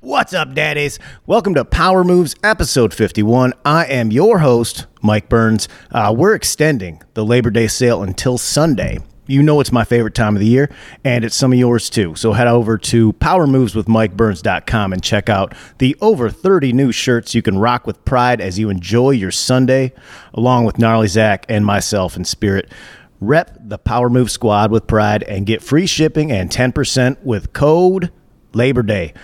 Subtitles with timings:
[0.00, 0.98] What's up, daddies?
[1.26, 3.54] Welcome to Power Moves episode 51.
[3.64, 5.68] I am your host, Mike Burns.
[5.90, 8.98] Uh, we're extending the Labor Day sale until Sunday.
[9.26, 10.70] You know it's my favorite time of the year,
[11.02, 12.14] and it's some of yours too.
[12.14, 17.58] So head over to powermoveswithmikeburns.com and check out the over 30 new shirts you can
[17.58, 19.92] rock with pride as you enjoy your Sunday,
[20.34, 22.70] along with Gnarly Zach and myself in spirit.
[23.18, 28.12] Rep the Power Move Squad with pride and get free shipping and 10% with code
[28.52, 29.14] Labor Day.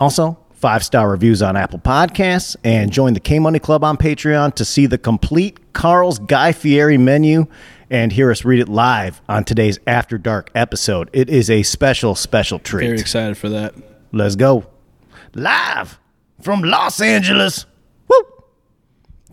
[0.00, 4.54] Also, five star reviews on Apple Podcasts and join the K Money Club on Patreon
[4.54, 7.46] to see the complete Carl's Guy Fieri menu
[7.90, 11.10] and hear us read it live on today's After Dark episode.
[11.12, 12.86] It is a special, special treat.
[12.86, 13.74] Very excited for that.
[14.10, 14.64] Let's go.
[15.34, 15.98] Live
[16.40, 17.66] from Los Angeles,
[18.08, 18.24] woo,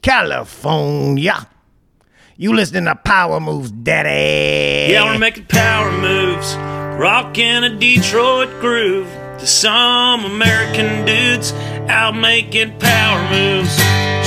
[0.02, 1.48] California.
[2.36, 4.92] You listening to Power Moves, Daddy?
[4.92, 6.56] Yeah, we're making power moves,
[7.00, 9.08] rocking a Detroit groove
[9.40, 11.52] to some American dudes
[11.90, 13.72] out making power moves.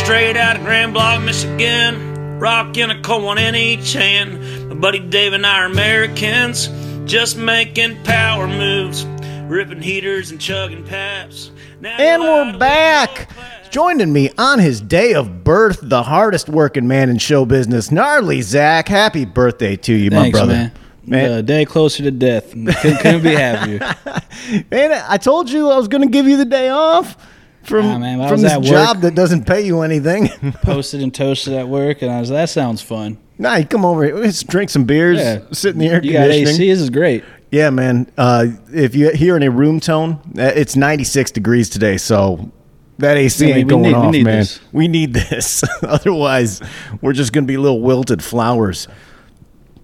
[0.00, 4.68] Straight out of Grand Blanc, Michigan, rocking a cold one in each hand.
[4.68, 6.68] My buddy Dave and I are Americans,
[7.10, 9.04] just making power moves,
[9.48, 11.50] ripping heaters and chugging paps.
[11.80, 13.28] Now And we're back.
[13.70, 18.42] Joining me on his day of birth, the hardest working man in show business, gnarly
[18.42, 18.88] Zach.
[18.88, 20.52] Happy birthday to you, Thanks, my brother.
[20.52, 20.72] man.
[21.10, 21.30] Man.
[21.32, 22.50] A day closer to death.
[22.52, 23.78] Couldn't, couldn't be happier.
[24.70, 27.16] Man, I told you I was going to give you the day off
[27.64, 28.64] from Nah, man, from this work.
[28.64, 30.28] job that doesn't pay you anything.
[30.62, 33.18] Posted and toasted at work, and I was that sounds fun.
[33.38, 35.40] nah, you come over here, let's drink some beers, Yeah.
[35.52, 36.54] sit in the air You got conditioning.
[36.54, 36.70] AC.
[36.70, 37.22] This is great.
[37.50, 38.10] Yeah, man.
[38.16, 42.50] Uh, if you hear any room tone, uh, it's 96 degrees today, so
[42.98, 44.38] that AC Yeah, ain't going need- off, need man.
[44.38, 44.60] this.
[44.72, 45.62] We need this.
[45.82, 46.62] Otherwise,
[47.02, 48.86] we're just going to be little wilted flowers.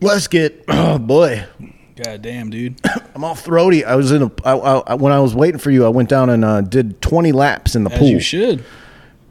[0.01, 1.45] Let's get, oh boy,
[1.97, 2.79] God damn, dude.
[3.15, 3.85] I'm all throaty.
[3.85, 6.29] I was in a, I, I, when I was waiting for you, I went down
[6.31, 8.65] and uh, did 20 laps in the As pool you should.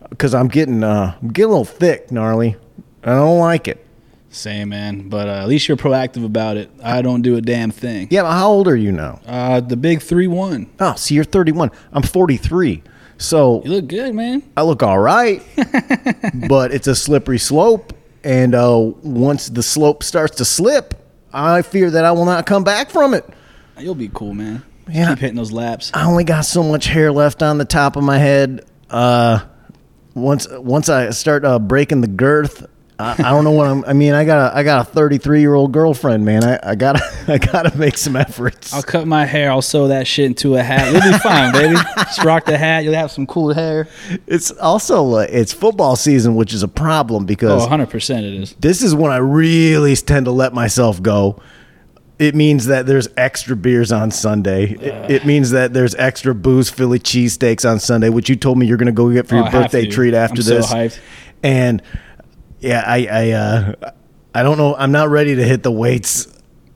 [0.10, 2.56] because I'm getting, uh, I'm getting a little thick, gnarly.
[3.04, 3.86] I don't like it.
[4.32, 5.08] Same, man.
[5.08, 6.70] But uh, at least you're proactive about it.
[6.84, 8.08] I don't do a damn thing.
[8.10, 9.22] Yeah, but how old are you now?
[9.26, 10.70] Uh, the big three one.
[10.80, 11.72] Oh, see, you're 31.
[11.94, 12.82] I'm 43.
[13.18, 14.44] So You look good, man.
[14.58, 15.42] I look all right,
[16.50, 17.94] but it's a slippery slope.
[18.26, 20.96] And uh, once the slope starts to slip,
[21.32, 23.24] I fear that I will not come back from it.
[23.78, 24.64] You'll be cool, man.
[24.90, 25.10] Yeah.
[25.10, 25.92] Keep hitting those laps.
[25.94, 28.66] I only got so much hair left on the top of my head.
[28.90, 29.46] Uh,
[30.16, 32.66] once once I start uh, breaking the girth,
[32.98, 33.84] I, I don't know what I'm.
[33.86, 36.44] I mean, I got a, I got a 33 year old girlfriend, man.
[36.44, 38.74] I, I gotta I gotta make some efforts.
[38.74, 39.52] I'll cut my hair.
[39.52, 40.92] I'll sew that shit into a hat.
[40.94, 41.76] You'll be fine, baby.
[41.98, 42.84] Just rock the hat.
[42.86, 43.88] You'll have some cool hair.
[44.28, 48.54] It's also uh, it's football season, which is a problem because Oh, 100% it is.
[48.60, 51.42] this is when I really tend to let myself go.
[52.18, 54.72] It means that there's extra beers on Sunday.
[54.72, 58.66] It, it means that there's extra booze, Philly cheesesteaks on Sunday, which you told me
[58.68, 60.72] you're going to go get for Oh, your birthday treat after I'm so this.
[60.72, 61.00] hyped.
[61.44, 61.82] And
[62.66, 63.74] yeah, I I uh,
[64.34, 64.76] I don't know.
[64.76, 66.28] I'm not ready to hit the weights,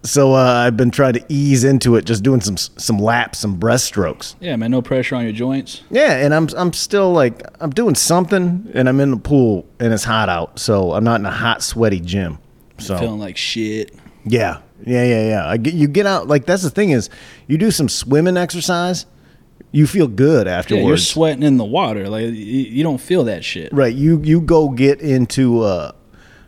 [0.04, 3.60] so uh, I've been trying to ease into it, just doing some some laps, some
[3.60, 4.36] breaststrokes.
[4.40, 4.72] Yeah, man.
[4.72, 5.82] No pressure on your joints.
[5.92, 9.94] Yeah, and I'm I'm still like I'm doing something, and I'm in the pool, and
[9.94, 12.38] it's hot out, so I'm not in a hot, sweaty gym.
[12.78, 13.94] So Feeling like shit.
[14.26, 15.48] yeah, yeah, yeah, yeah.
[15.50, 17.10] I get, you get out like that's the thing is
[17.48, 19.06] you do some swimming exercise,
[19.72, 20.86] you feel good Yeah, afterwards.
[20.88, 22.10] you're sweating in the water.
[22.10, 23.72] Like you, you don't feel that shit.
[23.74, 23.94] right.
[23.94, 25.94] You you go get into a,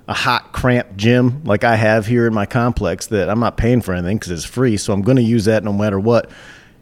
[0.08, 3.82] a hot cramped gym like I have here in my complex that I'm not paying
[3.82, 6.30] for anything because it's free, so I'm going to use that no matter what.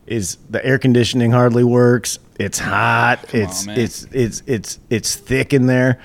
[0.07, 2.17] Is the air conditioning hardly works?
[2.39, 3.19] It's hot.
[3.33, 5.99] it's on, it's it's it's it's thick in there.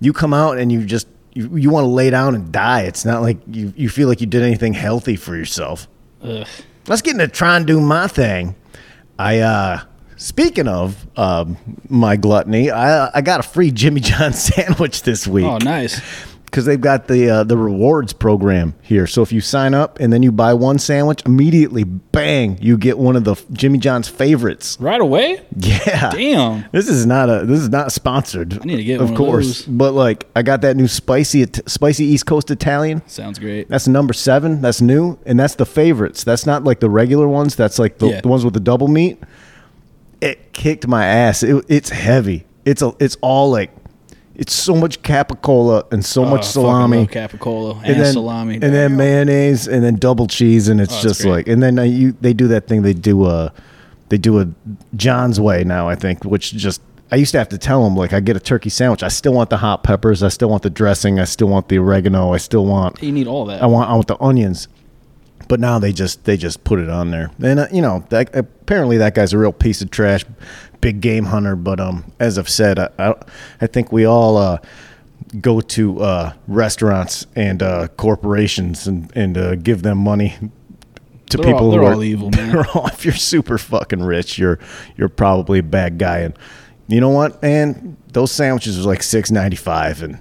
[0.00, 2.82] You come out and you just you, you want to lay down and die.
[2.82, 5.88] It's not like you you feel like you did anything healthy for yourself.
[6.22, 6.46] Ugh.
[6.86, 8.54] let's get into try and do my thing.
[9.20, 9.80] I uh
[10.16, 11.56] speaking of um
[11.88, 16.00] my gluttony, I I got a free Jimmy John sandwich this week Oh, nice.
[16.50, 19.06] Because they've got the uh, the rewards program here.
[19.06, 22.98] So if you sign up and then you buy one sandwich, immediately, bang, you get
[22.98, 24.76] one of the Jimmy John's favorites.
[24.80, 25.40] Right away.
[25.56, 26.64] Yeah, Damn.
[26.72, 28.60] This is not a this is not sponsored.
[28.60, 29.66] I need to get of one of course, those.
[29.66, 33.02] but like I got that new spicy spicy East Coast Italian.
[33.06, 33.68] Sounds great.
[33.68, 34.60] That's number seven.
[34.60, 36.24] That's new, and that's the favorites.
[36.24, 37.54] That's not like the regular ones.
[37.56, 38.20] That's like the, Yeah.
[38.22, 39.22] the ones with the double meat.
[40.20, 41.42] It kicked my ass.
[41.42, 42.44] It, it's heavy.
[42.64, 42.92] It's a.
[43.00, 43.70] It's all like,
[44.34, 48.54] it's so much capicola and so Oh, much salami, love capicola and, then salami.
[48.54, 51.30] and then mayonnaise, and then double cheese, and it's Oh, that's just great.
[51.32, 51.48] like.
[51.48, 52.82] And then uh, you they do that thing.
[52.82, 53.52] They do a,
[54.08, 54.48] they do a
[54.96, 55.88] John's way now.
[55.88, 56.80] I think, which just.
[57.12, 59.02] I used to have to tell them like I get a turkey sandwich.
[59.02, 60.22] I still want the hot peppers.
[60.22, 61.18] I still want the dressing.
[61.18, 62.32] I still want the oregano.
[62.32, 63.60] I still want you need all that.
[63.60, 64.68] I want I want the onions.
[65.48, 68.32] But now they just they just put it on there, and uh, you know that
[68.36, 70.24] apparently that guy's a real piece of trash.
[70.80, 73.14] Big game hunter, but um, as I've said, I I,
[73.60, 74.58] I think we all uh,
[75.40, 80.34] go to uh, restaurants and uh, corporations and and uh, give them money
[81.30, 82.56] to They're people they're who are all evil, man.
[82.74, 84.58] all- if you're super fucking rich, you're
[84.96, 86.18] you're probably a bad guy.
[86.20, 86.36] And
[86.88, 87.96] you know what, man?
[88.12, 90.18] Those sandwiches are like six ninety five, and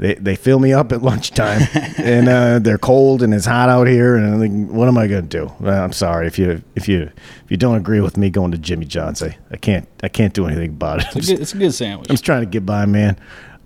[0.00, 1.62] they they fill me up at lunchtime,
[1.98, 4.16] and uh, they're cold and it's hot out here.
[4.16, 5.52] And I'm like, what am I gonna do?
[5.60, 7.02] Well, I'm sorry if you if you
[7.44, 10.32] if you don't agree with me going to Jimmy John's, I, I can't I can't
[10.32, 11.16] do anything about it.
[11.16, 12.08] It's a good, it's a good sandwich.
[12.08, 13.18] I'm just trying to get by, man.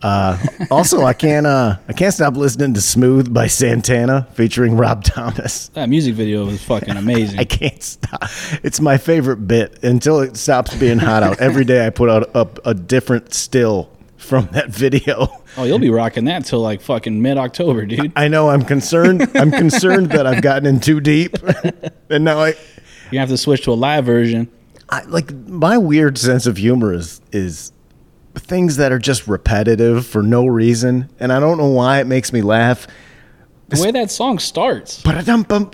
[0.03, 0.37] Uh,
[0.71, 5.69] also, I can't uh, I can't stop listening to "Smooth" by Santana featuring Rob Thomas.
[5.69, 7.39] That music video was fucking amazing.
[7.39, 8.25] I can't stop.
[8.65, 11.41] It's my favorite bit until it stops being hot out.
[11.41, 12.29] Every day I put out
[12.65, 13.89] a different still
[14.25, 15.29] from that video.
[15.57, 18.13] oh, you'll be rocking that till like fucking mid October, dude.
[18.17, 19.31] I know I'm concerned.
[19.35, 21.37] I'm concerned that I've gotten in too deep,
[22.11, 22.55] and now I,
[23.11, 24.51] You have to switch to a live version.
[24.89, 27.73] I like my weird sense of humor is is
[28.35, 32.33] things that are just repetitive for no reason, and I don't know why it makes
[32.33, 32.87] me laugh.
[33.69, 35.01] The way that song starts,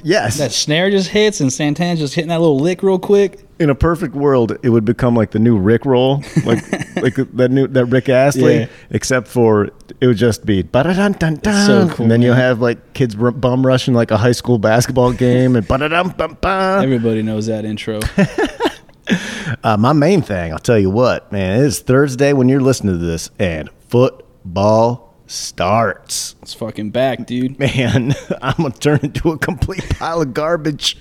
[0.04, 3.44] Yes, that snare just hits and Santana just hitting that little lick real quick.
[3.58, 6.62] in a perfect world, it would become like the new Rick roll, like
[7.02, 8.66] like that new that Rick Astley, Yeah.
[8.90, 9.70] except for
[10.00, 13.14] it would just be ba-da-dun dun dun, so cool, and then you'll have like kids
[13.16, 16.82] bum rushing like a high school basketball game, and ba-da-dum bum bum.
[16.84, 18.00] Everybody knows that intro.
[19.64, 22.96] Uh, my main thing, I'll tell you what, man, it is Thursday when you're listening
[22.98, 26.34] to this, and football starts.
[26.42, 27.58] It's fucking back, dude.
[27.58, 30.96] Man, I'm gonna turn into a complete pile of garbage.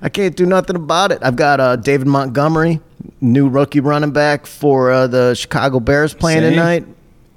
[0.00, 1.18] I can't do nothing about it.
[1.22, 2.80] I've got uh, David Montgomery,
[3.20, 6.50] new rookie running back for uh, the Chicago Bears playing Same.
[6.52, 6.86] tonight.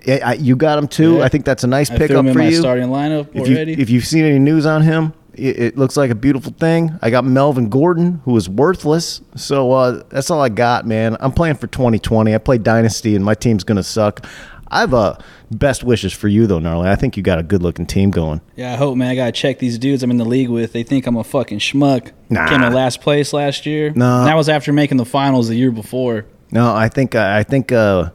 [0.05, 1.17] Yeah, I, you got him too.
[1.17, 1.23] Yeah.
[1.23, 2.55] I think that's a nice I pickup in for you.
[2.55, 6.09] starting lineup if You, if you've seen any news on him, it, it looks like
[6.09, 6.97] a beautiful thing.
[7.01, 9.21] I got Melvin Gordon, who is worthless.
[9.35, 11.17] So uh, that's all I got, man.
[11.19, 12.33] I'm playing for 2020.
[12.33, 14.25] I play Dynasty, and my team's gonna suck.
[14.71, 15.15] I have uh,
[15.51, 16.89] best wishes for you though, Gnarly.
[16.89, 18.41] I think you got a good looking team going.
[18.55, 19.09] yeah, I hope, man.
[19.09, 20.73] I gotta check these dudes I'm in the league with.
[20.73, 22.11] They think I'm a fucking schmuck.
[22.29, 22.47] Nah.
[22.47, 23.91] Came in last place last year.
[23.95, 24.19] No.
[24.19, 26.25] And that was after making the finals the year before.
[26.51, 28.11] No, I think I think uh,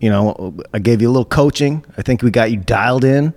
[0.00, 1.84] you know I gave you a little coaching.
[1.96, 3.34] I think we got you dialed in.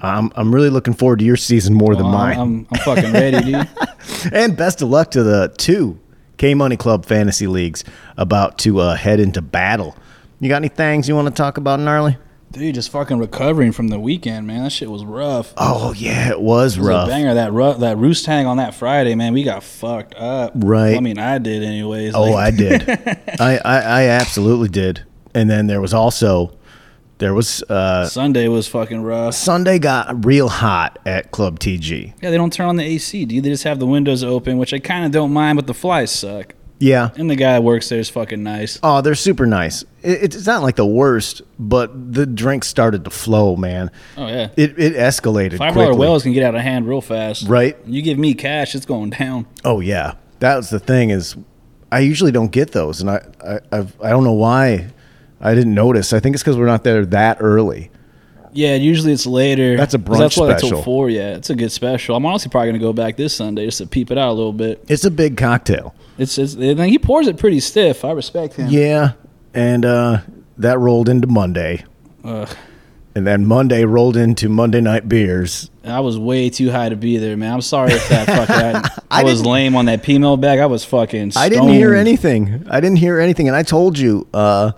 [0.00, 2.38] I'm I'm really looking forward to your season more than mine.
[2.38, 3.68] I'm, I'm fucking ready, dude.
[4.32, 5.98] and best of luck to the two
[6.36, 7.84] K Money Club fantasy leagues
[8.16, 9.96] about to uh, head into battle.
[10.40, 12.16] You got any things you want to talk about, gnarly?
[12.50, 14.62] Dude, just fucking recovering from the weekend, man.
[14.64, 15.52] That shit was rough.
[15.58, 17.08] Oh yeah, it was It was rough.
[17.08, 17.34] banger.
[17.34, 19.34] That ru- that roost hang on that Friday, man.
[19.34, 20.52] We got fucked up.
[20.54, 20.96] Right.
[20.96, 22.14] I mean, I did anyways.
[22.14, 22.88] Oh, I did.
[23.38, 25.04] I, I I absolutely did.
[25.34, 26.56] And then there was also
[27.18, 29.34] there was uh, Sunday was fucking rough.
[29.34, 32.14] Sunday got real hot at Club TG.
[32.22, 33.44] Yeah, they don't turn on the AC, dude.
[33.44, 36.10] They just have the windows open, which I kind of don't mind, but the flies
[36.12, 36.54] suck.
[36.80, 38.78] Yeah, And the guy that works there is fucking nice.
[38.82, 39.82] Oh, they're super nice.
[40.02, 43.90] It, it's not like the worst, but the drinks started to flow, man.
[44.16, 47.48] Oh yeah, It it escalated five dollar whales can get out of hand real fast.
[47.48, 47.76] Right.
[47.84, 49.46] You give me cash, it's going down.
[49.64, 51.10] Oh yeah, that was the thing.
[51.10, 51.36] Is
[51.90, 54.90] I usually don't get those, and I I I've, I don't know why
[55.40, 56.12] I didn't notice.
[56.12, 57.90] I think it's because we're not there that early.
[58.58, 59.76] Yeah, usually it's later.
[59.76, 60.70] That's a brunch That's what I special.
[60.70, 61.10] told four.
[61.10, 62.16] Yeah, it's a good special.
[62.16, 64.52] I'm honestly probably gonna go back this Sunday just to peep it out a little
[64.52, 64.84] bit.
[64.88, 65.94] It's a big cocktail.
[66.18, 68.04] It's, it's and he pours it pretty stiff.
[68.04, 68.66] I respect him.
[68.68, 69.12] Yeah,
[69.54, 70.22] and uh,
[70.56, 71.84] that rolled into Monday,
[72.24, 72.48] Ugh.
[73.14, 75.70] and then Monday rolled into Monday night beers.
[75.84, 77.52] I was way too high to be there, man.
[77.54, 78.56] I'm sorry if that fucking
[79.08, 80.58] I, I I was lame on that P-mill bag.
[80.58, 81.34] I was fucking.
[81.36, 82.66] I didn't hear anything.
[82.68, 84.26] I didn't hear anything, and I told you.
[84.34, 84.72] Uh,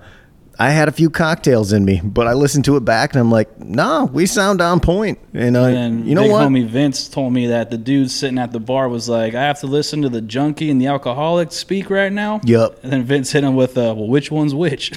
[0.61, 3.31] I had a few cocktails in me, but I listened to it back, and I'm
[3.31, 6.47] like, "Nah, we sound on point." And uh, And you know big what?
[6.47, 9.59] homie Vince told me that the dude sitting at the bar was like, "I have
[9.61, 12.81] to listen to the junkie and the alcoholic speak right now." Yep.
[12.83, 14.93] And then Vince hit him with, uh, "Well, which one's which?"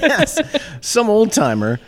[0.80, 1.80] Some old timer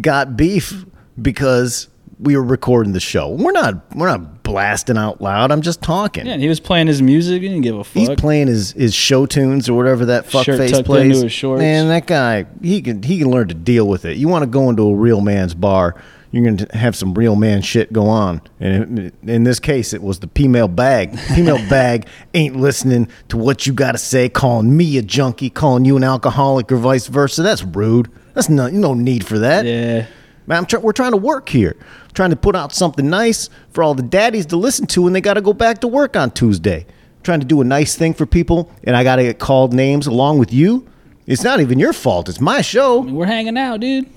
[0.00, 0.84] got beef
[1.22, 1.86] because
[2.18, 3.28] we were recording the show.
[3.30, 3.94] We're not.
[3.94, 5.50] We're not blasting out loud.
[5.50, 6.26] I'm just talking.
[6.26, 7.42] yeah, and he was playing his music.
[7.42, 7.94] He didn't give a fuck.
[7.94, 11.12] He's playing his, his show tunes or whatever that fuck Shirt face tucked plays.
[11.12, 11.60] into his shorts.
[11.60, 14.16] Man, that guy he can he can learn to deal with it.
[14.16, 15.94] You want to go into a real man's bar,
[16.30, 18.42] you're going to have some real man shit go on.
[18.60, 21.18] And in this case, it was the female bag.
[21.18, 25.84] Female bag ain't listening to what you got to say, calling me a junkie, calling
[25.84, 27.42] you an alcoholic, or vice versa.
[27.42, 28.10] That's rude.
[28.34, 29.64] That's no no need for that.
[29.64, 30.06] yeah.
[30.46, 31.74] Man, try- we're trying to work here.
[32.14, 35.20] Trying to put out something nice for all the daddies to listen to when they
[35.20, 36.86] got to go back to work on Tuesday.
[37.22, 40.06] trying to do a nice thing for people, and I got to get called names
[40.06, 40.86] along with you.
[41.26, 42.28] It's not even your fault.
[42.28, 43.00] It's my show.
[43.00, 44.08] We're hanging out, dude.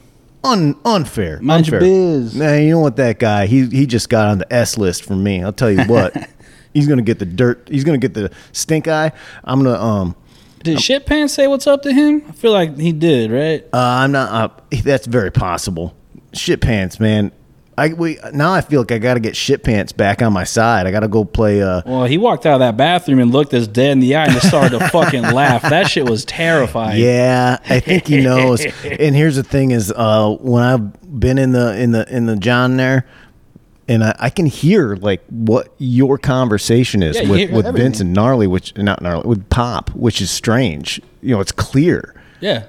[0.43, 1.39] Un- unfair.
[1.41, 1.79] Mind your unfair.
[1.79, 2.35] biz.
[2.35, 2.97] Man, you know what?
[2.97, 5.43] That guy, he he just got on the S list for me.
[5.43, 6.15] I'll tell you what.
[6.73, 7.67] he's gonna get the dirt.
[7.71, 9.11] He's gonna get the stink eye.
[9.43, 10.15] I'm gonna um.
[10.63, 12.23] Did Shit Pants say what's up to him?
[12.27, 13.63] I feel like he did, right?
[13.73, 14.51] Uh, I'm not.
[14.51, 15.95] Uh, that's very possible.
[16.33, 17.31] Shit pants, man.
[17.79, 20.43] I we now I feel like I got to get shit pants back on my
[20.45, 20.87] side.
[20.87, 21.61] I got to go play.
[21.61, 24.25] Uh, Well, he walked out of that bathroom and looked us dead in the eye
[24.25, 25.61] and just started to fucking laugh.
[25.61, 26.99] That shit was terrifying.
[27.01, 28.65] yeah, I think he knows.
[28.83, 32.35] and here's the thing: is uh, when I've been in the in the in the
[32.35, 33.05] John there,
[33.87, 37.75] and I, I can hear like what your conversation is Yeah, with with.
[37.75, 40.99] Vince and Gnarly, which not Gnarly with Pop, which is strange.
[41.21, 42.15] You know, it's clear.
[42.39, 42.63] Yeah.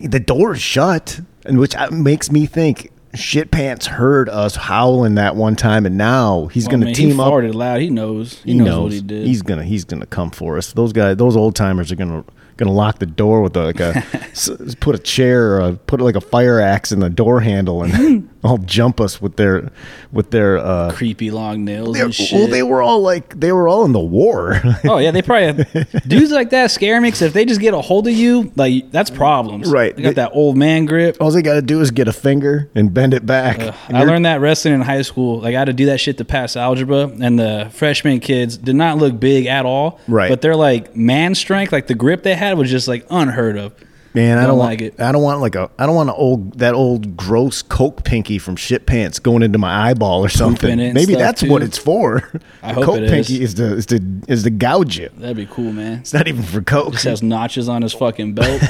[0.00, 5.14] the door is shut, and which uh, makes me think shit pants heard us howling
[5.16, 7.32] that one time, and now he's Well, going to team he up.
[7.32, 7.80] farted loud.
[7.80, 8.40] He knows.
[8.42, 9.26] He, He knows, knows what he did.
[9.26, 10.72] he's gonna he's gonna come for us.
[10.72, 12.24] Those guys, those old timers are gonna
[12.56, 13.96] gonna lock the door with like a
[14.32, 14.48] s-
[14.80, 18.28] put a chair or a, put like a fire axe in the door handle and
[18.44, 19.70] all jump us with their
[20.12, 20.58] with their.
[20.58, 22.32] uh creepy long nails shit.
[22.32, 24.60] well, they were all like they were all in the war.
[24.84, 27.74] oh yeah, they probably have, dudes like that scare me because if they just get
[27.74, 29.70] a hold of you, like that's problems.
[29.70, 29.94] Right.
[29.96, 31.16] They got They- that old man grip.
[31.20, 33.58] all they got to do is get a finger and bend it back.
[33.88, 35.40] And I learned that wrestling in high school.
[35.40, 38.76] Like I had to do that shit to pass algebra, and the freshman kids did
[38.76, 39.98] not look big at all.
[40.08, 40.28] Right.
[40.28, 43.74] But they're like man strength, like the grip they had was just like unheard of.
[44.16, 45.00] Man, I Don't don't, like want, it.
[45.00, 45.70] I don't want like a.
[45.78, 49.58] I don't want an old that old gross Coke pinky from shit pants going into
[49.58, 50.70] my eyeball or something.
[50.70, 52.30] in it and Maybe that's what it's for.
[52.62, 53.10] I hope Coke it is.
[53.10, 55.10] pinky is to is to is to gouge you.
[55.18, 55.98] That'd be cool, man.
[55.98, 56.92] It's not even for Coke.
[56.94, 58.62] Just has notches on his fucking belt.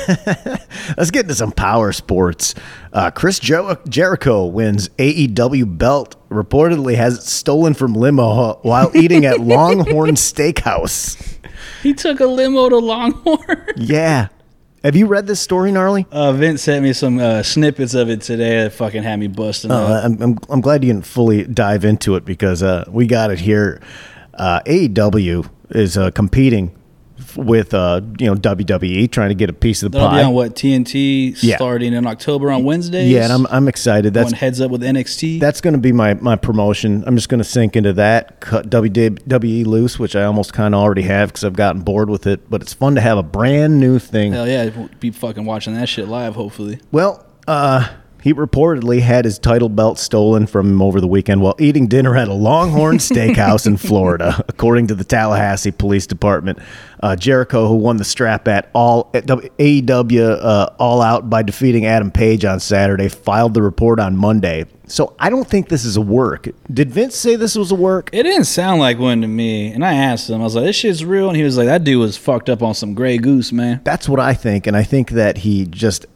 [0.97, 2.55] Let's get into some power sports.
[2.93, 6.17] Uh, Chris Jer- Jericho wins AEW belt.
[6.29, 11.39] Reportedly has it stolen from limo while eating at Longhorn Steakhouse.
[11.85, 13.65] he took a limo to Longhorn.
[13.77, 14.29] Yeah.
[14.85, 16.07] Have you read this story, gnarly?
[16.13, 19.71] Uh, Vince sent me some uh, snippets of it today that fucking had me busting
[19.71, 19.89] up.
[19.89, 23.31] Uh, I'm, I'm, I'm glad you didn't fully dive into it because uh, we got
[23.31, 23.81] it here.
[24.35, 26.76] Uh, AEW is uh, competing
[27.37, 30.21] with uh, you know WWE, trying to get a piece of the That'll pie.
[30.21, 31.57] be on what TNT Yeah.
[31.57, 33.11] starting in October on Wednesdays.
[33.11, 34.15] yeah, and I'm I'm excited.
[34.15, 35.41] That's Going heads up with NXT.
[35.41, 37.05] that's going to be my my promotion.
[37.07, 40.81] I'm just going to sink into that, cut WWE loose, which I almost kind of
[40.81, 42.49] already have because I've gotten bored with it.
[42.51, 44.33] But it's fun to have a brand new thing.
[44.33, 46.35] Hell yeah, be fucking watching that shit live.
[46.35, 47.89] Hopefully, Well, uh,
[48.27, 52.17] he reportedly had his title belt stolen from him over the weekend while eating dinner
[52.17, 56.59] at a Longhorn Steakhouse in Florida, according to the Tallahassee Police Department.
[57.01, 61.87] Uh, Jericho, who won the strap at all at AEW uh, All Out by defeating
[61.87, 64.65] Adam Page on Saturday, filed the report on Monday.
[64.89, 66.49] So I don't think this is a work.
[66.73, 68.11] Did Vince say this was a work?
[68.13, 69.73] it didn't sound like one to me.
[69.73, 71.85] And I asked him, I was like, "This shit's real," and he was like, "That
[71.85, 74.85] dude was fucked up on some Grey Goose, man." That's what I think, and I
[74.85, 76.07] think that he just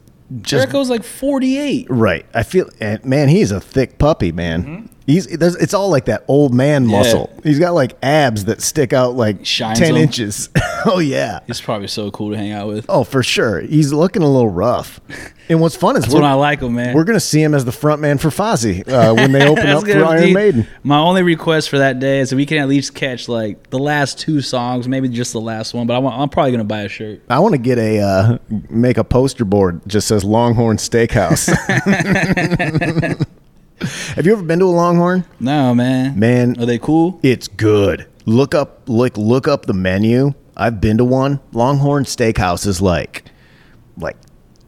[0.41, 1.87] just Jericho's like 48.
[1.89, 2.25] Right.
[2.33, 4.63] I feel, eh, man, he's a thick puppy, man.
[4.63, 4.85] Mm-hmm.
[5.11, 6.91] He's there's, it's all like that old man Mm-hmm.
[6.91, 6.97] Yeah.
[6.97, 7.29] muscle.
[7.43, 10.03] He's got like abs that stick out like Shines ten them.
[10.03, 10.49] inches.
[10.85, 11.39] oh yeah.
[11.47, 12.85] He's probably so cool to hang out with.
[12.89, 13.61] Oh, for sure.
[13.61, 14.99] He's looking a little rough.
[15.49, 16.95] And what's fun is when I like him, man.
[16.95, 19.83] we're gonna see him as the front man for Fozzy uh, when they open up
[19.85, 20.67] for Iron Maiden.
[20.83, 23.79] My only request for that day is that we can at least catch like the
[23.79, 25.87] last two songs, maybe just the last one.
[25.87, 27.21] But I I'm probably gonna buy a shirt.
[27.29, 28.37] I want to get a uh,
[28.69, 31.49] make a poster board just says Longhorn Steakhouse.
[34.15, 35.25] Have you ever been to a Longhorn?
[35.39, 36.17] No, man.
[36.19, 37.19] Man, Are they cool?
[37.23, 38.07] It's good.
[38.25, 40.33] Look up look look up the menu.
[40.55, 41.39] I've been to one.
[41.53, 43.25] Longhorn Steakhouse is like
[43.97, 44.17] like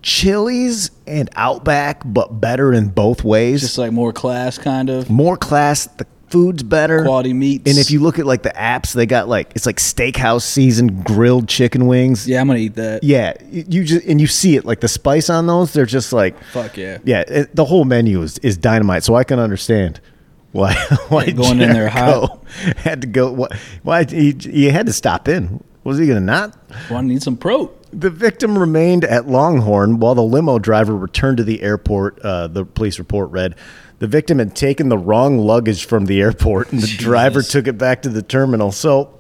[0.02, 3.62] Chili's and Outback, but better in both ways.
[3.62, 5.86] Just like more class, kind of More class.
[5.86, 7.04] The food's better.
[7.04, 7.70] quality meats.
[7.70, 11.06] And if you look at like the apps, they got like it's like steakhouse seasoned
[11.06, 12.28] grilled chicken wings.
[12.28, 13.04] yeah, I'm gonna eat that.
[13.04, 15.74] Yeah, you just and you see it like the spice on those.
[15.74, 16.98] They're just like Fuck yeah.
[17.06, 17.24] yeah.
[17.28, 20.02] It, the whole menu is, is dynamite, so I can understand
[20.54, 20.74] why
[21.10, 22.42] why going in there Jericho
[22.78, 23.32] had to go.
[23.32, 23.48] Why,
[23.84, 25.64] why he, he had to stop in?
[25.84, 26.58] Was he gonna not?
[26.90, 27.72] Want to need some pro?
[27.92, 32.18] The victim remained at Longhorn while the limo driver returned to the airport.
[32.20, 33.54] Uh, the police report read.
[34.00, 37.78] The victim had taken the wrong luggage from the airport, and the driver took it
[37.78, 38.72] back to the terminal.
[38.72, 39.14] So,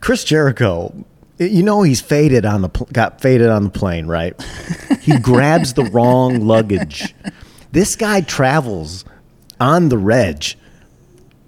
[0.00, 1.04] Chris Jericho,
[1.38, 4.40] you know he's faded on the pl- got faded on the plane, right?
[5.00, 7.14] he grabs the wrong luggage.
[7.72, 9.04] This guy travels
[9.60, 10.54] on the reg,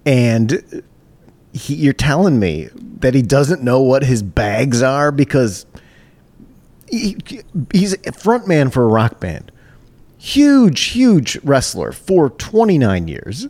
[0.05, 0.83] and
[1.53, 5.65] he, you're telling me that he doesn't know what his bags are because
[6.89, 7.17] he,
[7.71, 9.51] he's a front man for a rock band.
[10.21, 13.47] Huge, huge wrestler for 29 years.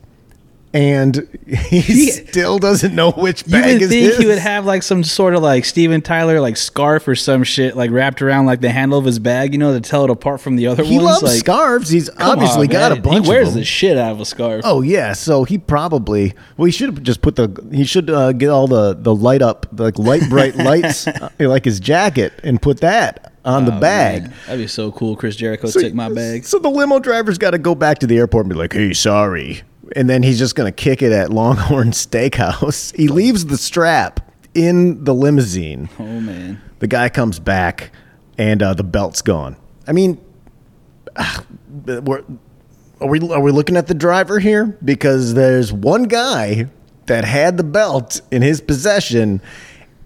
[0.72, 4.18] and he, still doesn't know which You bag would is think his.
[4.20, 7.76] he would have like some sort of like Steven Tyler like scarf or some shit
[7.76, 10.42] like wrapped around like the handle of his bag, you know, to tell it apart
[10.42, 11.06] from the other he ones.
[11.08, 11.90] loves like, scarves.
[11.90, 13.04] He's obviously on, got a man.
[13.04, 13.26] bunch.
[13.26, 13.62] He wears of them.
[13.62, 14.62] the shit out of a scarf.
[14.64, 18.32] Oh yeah, so he probably well he should have just put the he should uh,
[18.34, 22.80] get all the the light up like Lite-Brite lights uh, like his jacket and put
[22.82, 24.24] that on the Oh, bag.
[24.24, 24.34] man.
[24.48, 25.15] That'd be so cool.
[25.15, 26.46] Chris Jericho So- take my bag.
[26.46, 28.93] So the limo driver's got to go back to the airport and be like, "Hey,
[28.93, 29.62] sorry,"
[29.96, 32.96] and then he's just gonna kick it at Longhorn Steakhouse.
[32.96, 34.19] He leaves the strap
[34.53, 35.89] in the limousine.
[36.00, 36.62] Oh man.
[36.79, 37.91] The guy comes back,
[38.38, 39.55] and uh, the belt's gone.
[39.88, 40.17] I mean,
[41.15, 41.43] ah,
[41.86, 42.24] we're,
[43.01, 44.77] are we are we looking at the driver here?
[44.84, 46.67] Because there's one guy
[47.08, 49.41] that had the belt in his possession,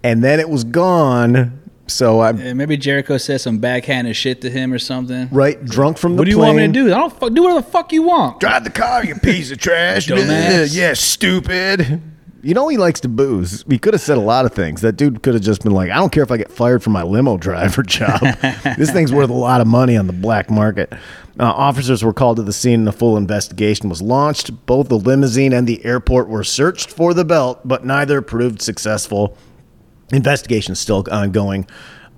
[0.02, 1.60] and then it was gone.
[1.86, 5.28] So I'm Yeah, maybe Jericho said some backhanded shit to him or something.
[5.30, 6.56] right drunk from the What do you plane.
[6.56, 6.86] want me to do?
[6.94, 8.40] I don't fuck, do whatever the fuck you want.
[8.40, 10.06] Drive the car, you piece of trash.
[10.08, 10.74] Dumbass.
[10.74, 12.00] yeah, stupid.
[12.42, 13.64] You know he likes to booze.
[13.68, 14.82] He could have said a lot of things.
[14.82, 16.92] That dude could have just been like, I don't care if I get fired from
[16.92, 18.20] my limo driver job.
[18.76, 20.92] this thing's worth a lot of money on the black market.
[21.40, 24.66] Uh, officers were called to the scene and a full investigation was launched.
[24.66, 29.36] Both the limousine and the airport were searched for the belt, but neither proved successful.
[30.12, 31.66] Investigation is still ongoing.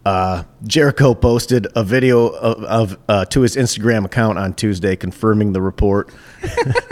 [0.05, 5.53] Uh, Jericho posted a video of, of uh, to his Instagram account on Tuesday confirming
[5.53, 6.11] the report.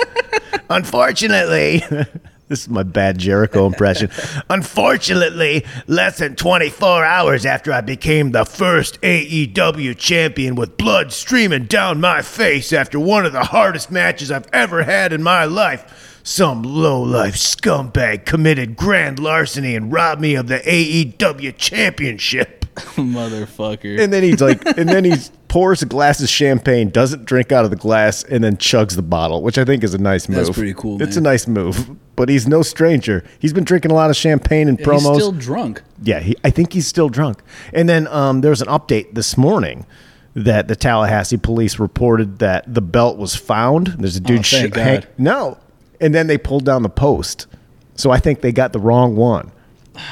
[0.70, 1.78] Unfortunately,
[2.48, 4.10] this is my bad Jericho impression.
[4.50, 11.66] Unfortunately, less than 24 hours after I became the first AEW champion with blood streaming
[11.66, 16.13] down my face after one of the hardest matches I've ever had in my life,
[16.24, 22.64] some low-life scumbag committed grand larceny and robbed me of the AEW championship.
[22.74, 24.00] Motherfucker.
[24.02, 25.12] And then he's like, and then he
[25.48, 29.02] pours a glass of champagne, doesn't drink out of the glass, and then chugs the
[29.02, 30.46] bottle, which I think is a nice move.
[30.46, 33.22] That's pretty cool, It's a nice move, but he's no stranger.
[33.38, 35.14] He's been drinking a lot of champagne and He's promos.
[35.14, 35.82] He's still drunk.
[36.02, 37.38] yeah, he, I think he's still drunk.
[37.72, 39.86] And then um, there was an update this morning
[40.34, 43.88] that the Tallahassee police reported that the belt was found.
[43.98, 44.40] There's a dude.
[44.40, 45.58] Oh, thank sh- hang- no,
[46.04, 47.46] and then they pulled down the post.
[47.94, 49.50] So I think they got the wrong one.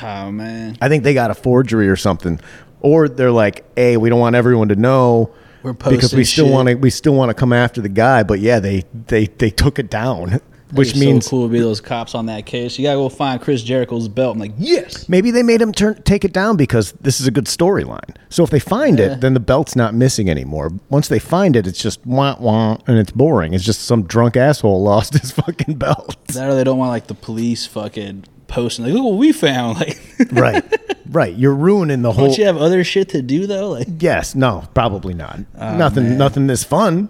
[0.03, 0.79] Oh man.
[0.81, 2.41] I think they got a forgery or something,
[2.81, 5.31] or they're like, "Hey, we don't want everyone to know
[5.63, 8.41] We're because we still want to we still want to come after the guy." But
[8.41, 10.41] yeah, they they they took it down,
[10.73, 12.79] which means so cool to be those cops on that case.
[12.79, 14.35] You gotta go find Chris Jericho's belt.
[14.35, 15.09] I'm like, yes.
[15.09, 18.17] maybe they made him turn take it down because this is a good storyline.
[18.31, 20.71] So if they find it, then the belt's not missing anymore.
[20.89, 23.55] Once they find it, it's just wah wah, and it's boring.
[23.55, 26.17] It's just some drunk asshole lost his fucking belt.
[26.29, 29.79] That or they don't want like the police fucking posting like, look what we found.
[29.79, 29.99] Like,
[30.33, 30.65] right,
[31.09, 31.35] right.
[31.35, 32.27] You're ruining the whole.
[32.29, 33.71] don't you have other shit to do though?
[33.71, 35.41] Like, Yes, no, probably not.
[35.57, 37.09] Oh, nothing, nothing this fun.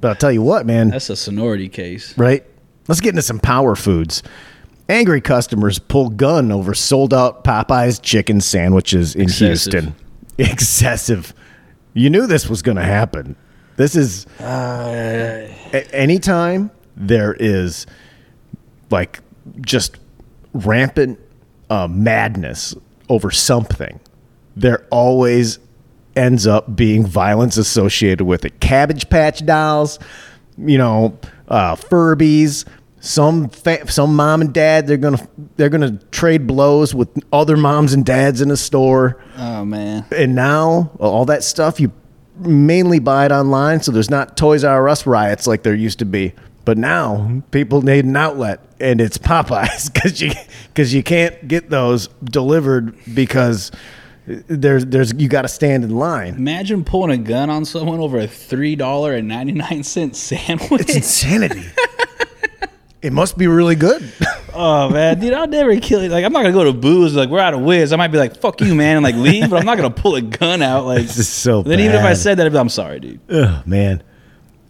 [0.00, 0.90] But I'll tell you what, man.
[0.90, 2.16] that's a sonority case.
[2.18, 2.44] right?
[2.88, 4.22] Let's get into some power foods.
[4.88, 9.72] Angry customers pull gun over sold out Popeyes chicken sandwiches in Excessive.
[9.72, 9.94] Houston.
[10.38, 11.32] Excessive.
[11.94, 13.36] You knew this was going to happen.
[13.76, 14.44] This is Uh,
[15.72, 17.86] a- anytime there is
[18.90, 19.20] like
[19.62, 19.96] just
[20.52, 21.18] rampant
[21.70, 22.74] uh, madness
[23.08, 23.98] over something,
[24.56, 25.58] there always
[26.14, 28.60] ends up being violence associated with it.
[28.60, 29.98] Cabbage Patch Dolls,
[30.58, 32.64] you know, uh, Furbies.
[33.00, 37.92] Some fa- some mom and dad they're gonna they're gonna trade blows with other moms
[37.92, 40.06] and dads in a store Oh man.
[40.10, 41.92] and now all that stuff you
[42.38, 46.06] mainly buy it online so there's not toys r us riots like there used to
[46.06, 46.32] be
[46.64, 50.30] but now people need an outlet and it's popeyes because you
[50.68, 53.70] because you can't get those delivered because
[54.26, 58.18] there's there's you got to stand in line Imagine pulling a gun on someone over
[58.18, 60.82] a three dollar and ninety nine cent sandwich.
[60.82, 61.64] it's insanity
[63.02, 64.10] it must be really good
[64.54, 66.08] oh man, dude, I'll never kill you.
[66.08, 67.14] Like, I'm not gonna go to Boo's.
[67.14, 67.92] Like, we're out of whiz.
[67.92, 69.50] I might be like, "Fuck you, man," and like leave.
[69.50, 70.86] But I'm not gonna pull a gun out.
[70.86, 73.20] Like, This is so Then even if I said that, I'd be, I'm sorry, dude.
[73.28, 74.02] Ugh, man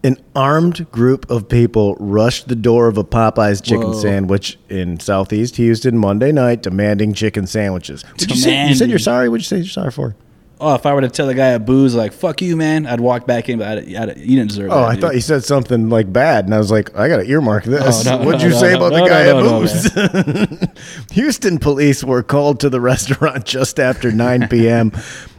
[0.05, 4.01] an armed group of people rushed the door of a Popeyes chicken Whoa.
[4.01, 8.05] sandwich in Southeast Houston Monday night, demanding chicken sandwiches.
[8.19, 9.29] Did you say you said you're sorry?
[9.29, 10.15] What'd you say you're sorry for?
[10.61, 13.01] Oh, if I were to tell the guy at Boo's like "fuck you, man," I'd
[13.01, 13.59] walk back in.
[13.59, 14.67] But I'd, I'd, you didn't deserve.
[14.67, 14.73] It.
[14.73, 15.01] Oh, that, I dude.
[15.01, 18.07] thought you said something like bad, and I was like, I got to earmark this.
[18.07, 21.11] Oh, no, What'd no, you no, say about the guy at Boo's?
[21.13, 24.93] Houston police were called to the restaurant just after 9 p.m.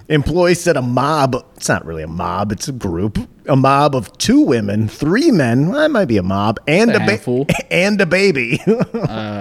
[0.10, 3.18] Employees said a mob it's not really a mob, it's a group.
[3.48, 6.96] A mob of two women, three men, well, that might be a mob, and a,
[6.96, 8.60] a ba- and a baby.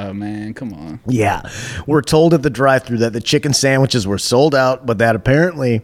[0.07, 1.01] Oh man, come on.
[1.07, 1.49] Yeah.
[1.87, 5.17] We're told at the drive through that the chicken sandwiches were sold out, but that
[5.17, 5.81] apparently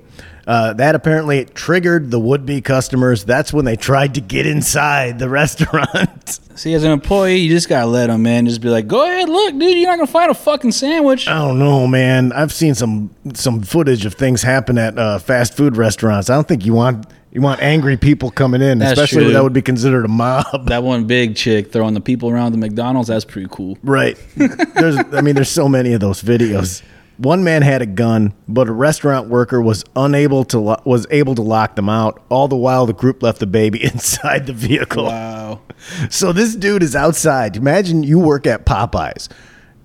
[0.46, 3.24] uh, that apparently triggered the would be customers.
[3.24, 5.28] That's when they tried to get inside the
[5.74, 6.40] restaurant.
[6.54, 8.46] See, as an employee, you just gotta let them in.
[8.46, 11.26] Just be like, go ahead, look, dude, you're not gonna find a fucking sandwich.
[11.26, 12.33] I don't know, man.
[12.33, 16.28] I've seen some some footage of things happen at uh, fast food restaurants.
[16.30, 19.32] I don't think you want you want angry people coming in, That's especially true.
[19.34, 20.66] that would be considered a mob.
[20.68, 23.78] That one big chick throwing the people around the McDonald's, that's pretty cool.
[23.82, 24.18] Right.
[24.36, 26.82] There's I mean there's so many of those videos.
[27.18, 31.34] One man had a gun, but a restaurant worker was unable to lo- was able
[31.34, 32.22] to lock them out.
[32.30, 35.04] All the while the group left the baby inside the vehicle.
[35.04, 35.60] Wow.
[36.08, 37.56] So this dude is outside.
[37.56, 39.28] Imagine you work at Popeyes.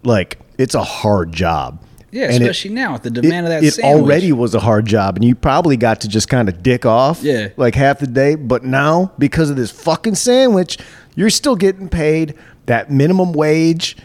[0.04, 1.84] Like it's a hard job.
[2.16, 4.02] Yeah, And it- especially now with the demand it, of that it sandwich.
[4.04, 7.22] already was a hard job, and you probably got to just kind of dick off,
[7.22, 7.50] Yeah.
[7.58, 8.36] like half the day.
[8.36, 10.78] But now, because of this fucking sandwich,
[11.16, 12.34] you're still getting paid
[12.68, 13.98] that minimum wage,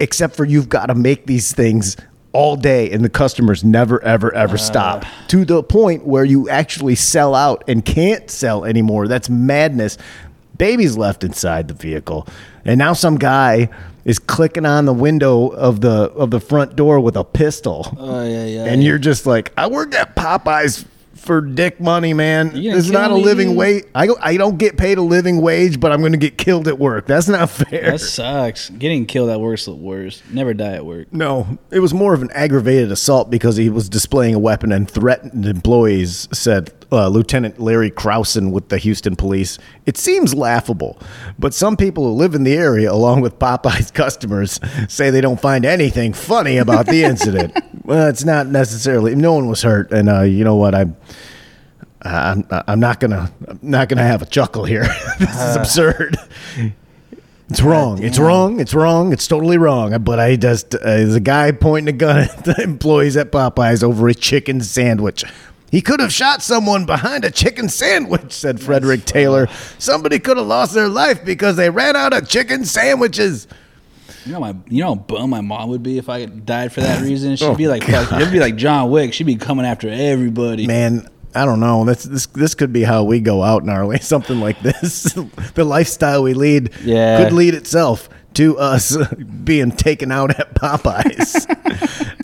[0.00, 1.96] except for you've got to make these things
[2.32, 4.58] all day, and the customers never, ever, ever uh.
[4.58, 9.08] stop to the point where you actually sell out and can't sell anymore.
[9.08, 9.98] That's madness.
[10.56, 12.26] Baby's left inside the vehicle,
[12.64, 13.68] and now some guy
[14.06, 18.24] is clicking on the window of the of the front door with a pistol Oh
[18.24, 18.64] yeah, yeah.
[18.64, 22.52] and you're just like, I work at Popeyes for dick money, man.
[22.54, 23.84] It's not a living wage.
[23.94, 26.68] I go, I don't get paid a living wage, but I'm going to get killed
[26.68, 27.06] at work.
[27.06, 27.92] That's not fair.
[27.92, 28.70] that sucks.
[28.70, 30.22] Getting killed at work's the worst.
[30.30, 31.12] Never die at work.
[31.12, 34.90] no, it was more of an aggravated assault because he was displaying a weapon and
[34.90, 39.58] threatened employees, said uh, Lieutenant Larry Crowson with the Houston police.
[39.86, 40.98] It seems laughable,
[41.38, 45.40] but some people who live in the area, along with Popeye's customers, say they don't
[45.40, 47.56] find anything funny about the incident.
[47.84, 49.14] well, it's not necessarily.
[49.14, 50.74] No one was hurt, and uh, you know what?
[50.74, 50.96] I'm.
[52.06, 54.82] Uh, I'm, uh, I'm not gonna I'm not gonna have a chuckle here.
[55.18, 56.16] this is uh, absurd.
[57.48, 58.02] It's wrong.
[58.02, 58.58] It's wrong.
[58.60, 59.12] It's wrong.
[59.12, 59.96] It's totally wrong.
[60.02, 63.82] But I just uh, there's a guy pointing a gun at the employees at Popeyes
[63.84, 65.24] over a chicken sandwich.
[65.70, 69.48] He could have shot someone behind a chicken sandwich," said Frederick Taylor.
[69.78, 73.46] "Somebody could have lost their life because they ran out of chicken sandwiches."
[74.24, 76.80] You know my, you know how bum my mom would be if I died for
[76.80, 77.30] that reason.
[77.32, 79.12] Oh, She'd Oh, be like, it'd be like John Wick.
[79.12, 80.66] She'd be coming after everybody.
[80.66, 81.84] Man, I don't know.
[81.84, 83.98] This this this could be how we go out gnarly.
[84.00, 85.02] Something like this.
[85.54, 87.22] the lifestyle we lead Yeah.
[87.22, 88.96] could lead itself to us
[89.44, 91.46] being taken out at Popeyes.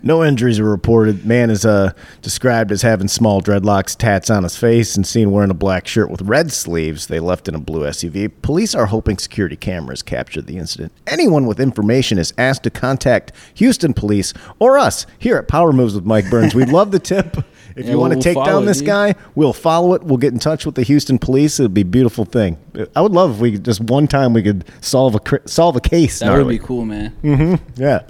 [0.05, 1.25] no injuries were reported.
[1.25, 5.51] Man is uh, described as having small dreadlocks, tats on his face, and seen wearing
[5.51, 7.07] a black shirt with red sleeves.
[7.07, 8.31] They left in a blue SUV.
[8.42, 10.92] Police are hoping security cameras captured the incident.
[11.07, 15.94] Anyone with information is asked to contact Houston Police or us here at Power Moves
[15.94, 16.55] with Mike Burns.
[16.55, 17.38] We'd love the tip.
[17.76, 20.02] If you want to we'll take down this guy, we'll follow it.
[20.02, 21.58] We'll get in touch with the Houston police.
[21.58, 22.58] It'd be a beautiful thing.
[22.94, 25.80] I would love if we could just one time we could solve a solve a
[25.80, 26.18] case.
[26.20, 27.16] that would be cool, man.
[27.22, 27.80] Mm-hmm.
[27.82, 28.02] Yeah.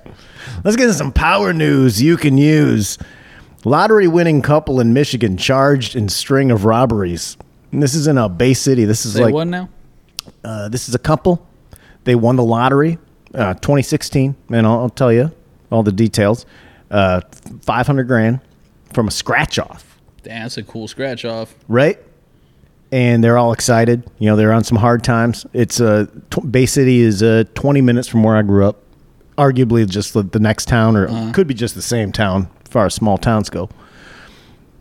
[0.64, 2.98] Let's get into some power news you can use.
[3.64, 7.36] Lottery winning couple in Michigan charged in string of robberies.
[7.70, 8.84] And this is in a Bay City.
[8.84, 9.68] This is Say like what now?
[10.44, 11.46] uh, this is a couple.
[12.04, 12.98] They won the lottery,
[13.32, 15.30] uh, 2016, and I'll, I'll tell you
[15.70, 16.44] all the details.
[16.90, 17.20] Uh,
[17.62, 18.40] 500 grand
[18.94, 19.98] from a scratch off.
[20.22, 21.54] Damn, that's a cool scratch off.
[21.68, 21.98] right?
[22.92, 24.08] And they're all excited.
[24.18, 25.46] You know, they're on some hard times.
[25.54, 28.82] It's uh, t- Bay City is uh, 20 minutes from where I grew up.
[29.38, 32.84] Arguably, just the, the next town, or could be just the same town, as far
[32.84, 33.70] as small towns go.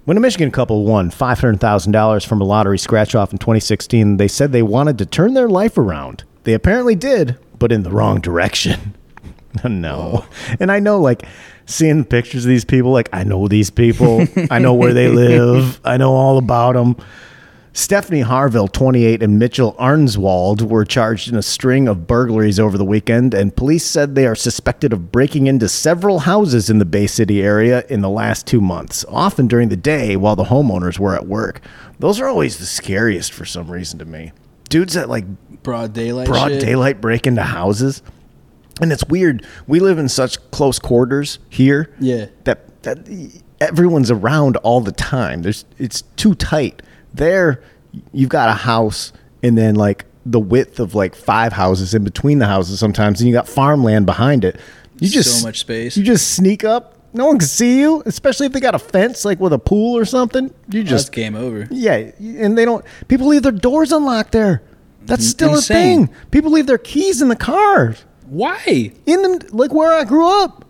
[0.03, 4.51] When a Michigan couple won $500,000 from a lottery scratch off in 2016, they said
[4.51, 6.25] they wanted to turn their life around.
[6.43, 8.93] They apparently did, but in the wrong direction.
[9.63, 10.25] no.
[10.59, 11.23] And I know, like,
[11.65, 14.25] seeing pictures of these people, like, I know these people.
[14.49, 15.79] I know where they live.
[15.83, 16.95] I know all about them.
[17.73, 22.83] Stephanie Harville, 28, and Mitchell Arnswald were charged in a string of burglaries over the
[22.83, 27.07] weekend, and police said they are suspected of breaking into several houses in the Bay
[27.07, 31.15] City area in the last two months, often during the day while the homeowners were
[31.15, 31.61] at work.
[31.99, 34.33] Those are always the scariest for some reason to me.
[34.67, 35.23] Dudes that like
[35.63, 36.27] Broad daylight.
[36.27, 36.61] broad shit.
[36.61, 38.01] daylight break into houses.
[38.79, 39.45] And it's weird.
[39.67, 41.93] We live in such close quarters here.
[41.99, 42.27] Yeah.
[42.45, 45.41] That that everyone's around all the time.
[45.41, 46.81] There's it's too tight.
[47.13, 47.61] There
[48.13, 49.11] you've got a house
[49.43, 53.27] and then like the width of like five houses in between the houses sometimes and
[53.27, 54.59] you got farmland behind it.
[54.99, 55.97] You just So much space.
[55.97, 56.97] You just sneak up.
[57.13, 59.97] No one can see you, especially if they got a fence like with a pool
[59.97, 60.45] or something.
[60.69, 61.67] You That's just game over.
[61.69, 62.85] yeah, and they don't.
[63.09, 64.61] People leave their doors unlocked there.
[65.03, 66.03] That's still Insane.
[66.03, 66.15] a thing.
[66.29, 67.95] People leave their keys in the car.
[68.31, 68.93] Why?
[69.05, 70.63] In them, like where I grew up,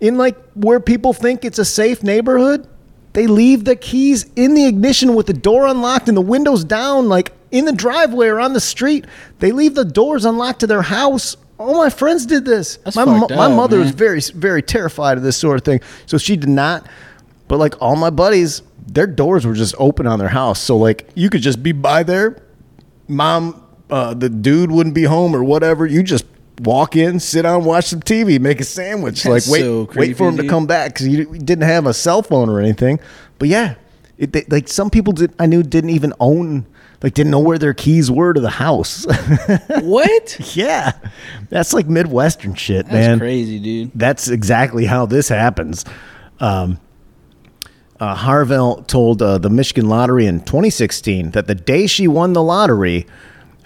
[0.00, 2.68] in like where people think it's a safe neighborhood.
[3.12, 7.08] They leave the keys in the ignition with the door unlocked and the windows down,
[7.08, 9.04] like in the driveway or on the street.
[9.40, 11.36] They leave the doors unlocked to their house.
[11.58, 12.76] All my friends did this.
[12.76, 15.80] That's my mo- my up, mother was very very terrified of this sort of thing,
[16.06, 16.86] so she did not.
[17.48, 21.10] But like all my buddies, their doors were just open on their house, so like
[21.16, 22.40] you could just be by there.
[23.08, 25.84] Mom, uh, the dude wouldn't be home or whatever.
[25.84, 26.26] You just
[26.60, 29.22] walk in, sit down, watch some TV, make a sandwich.
[29.22, 31.94] That's like wait, so wait for him to come back because you didn't have a
[31.94, 33.00] cell phone or anything.
[33.38, 33.74] But yeah,
[34.18, 36.66] it, they, like some people did, I knew didn't even own,
[37.02, 39.06] like didn't know where their keys were to the house.
[39.82, 40.56] What?
[40.56, 40.92] yeah,
[41.48, 43.18] that's like Midwestern shit, That's man.
[43.18, 43.90] crazy, dude.
[43.94, 45.84] That's exactly how this happens.
[46.40, 46.80] Um,
[48.00, 52.42] uh, Harville told uh, the Michigan Lottery in 2016 that the day she won the
[52.42, 53.06] lottery,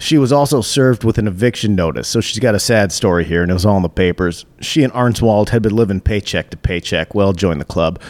[0.01, 2.07] she was also served with an eviction notice.
[2.07, 4.45] So she's got a sad story here, and it was all in the papers.
[4.59, 7.13] She and Arnswald had been living paycheck to paycheck.
[7.13, 8.01] Well, join the club.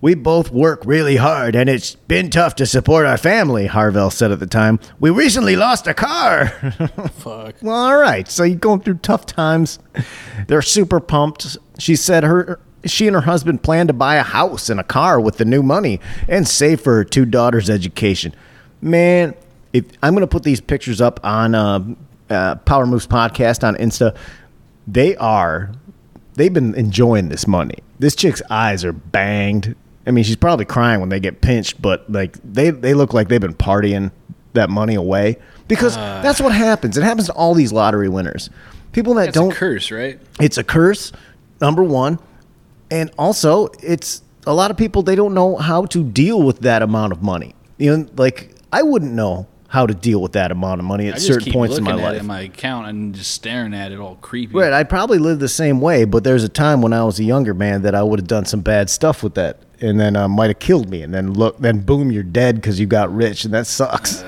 [0.00, 4.30] We both work really hard, and it's been tough to support our family, Harville said
[4.30, 4.78] at the time.
[4.98, 6.48] We recently lost a car.
[7.12, 7.56] Fuck.
[7.60, 8.28] Well, all right.
[8.28, 9.78] So you're going through tough times.
[10.48, 11.58] They're super pumped.
[11.78, 15.20] She said her she and her husband plan to buy a house and a car
[15.20, 18.32] with the new money and save for her two daughters' education.
[18.80, 19.34] Man,
[19.76, 21.84] if I'm going to put these pictures up on uh,
[22.30, 24.16] uh, Power Moves podcast on Insta,
[24.86, 25.72] they are
[26.34, 27.78] they've been enjoying this money.
[27.98, 29.74] This chick's eyes are banged.
[30.06, 33.28] I mean, she's probably crying when they get pinched, but like they they look like
[33.28, 34.12] they've been partying
[34.54, 35.36] that money away
[35.68, 36.96] because that's what happens.
[36.96, 38.48] It happens to all these lottery winners.
[38.92, 40.18] People that don't a curse, right?
[40.40, 41.12] it's a curse
[41.60, 42.18] number one
[42.90, 46.82] and also it's a lot of people they don't know how to deal with that
[46.82, 50.80] amount of money you know like i wouldn't know how to deal with that amount
[50.80, 53.92] of money at certain points in my life in my account and just staring at
[53.92, 54.54] it all creepy.
[54.54, 57.24] right i probably lived the same way but there's a time when i was a
[57.24, 60.26] younger man that i would have done some bad stuff with that and then uh,
[60.28, 63.44] might have killed me and then look then boom you're dead because you got rich
[63.44, 64.24] and that sucks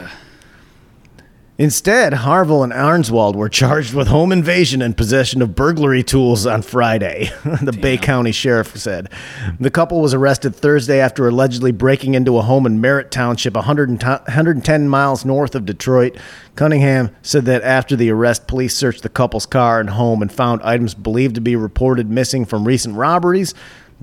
[1.60, 6.62] Instead, Harville and Arnswald were charged with home invasion and possession of burglary tools on
[6.62, 9.10] Friday, the Bay County Sheriff said.
[9.58, 14.88] The couple was arrested Thursday after allegedly breaking into a home in Merritt Township, 110
[14.88, 16.16] miles north of Detroit.
[16.54, 20.62] Cunningham said that after the arrest, police searched the couple's car and home and found
[20.62, 23.52] items believed to be reported missing from recent robberies.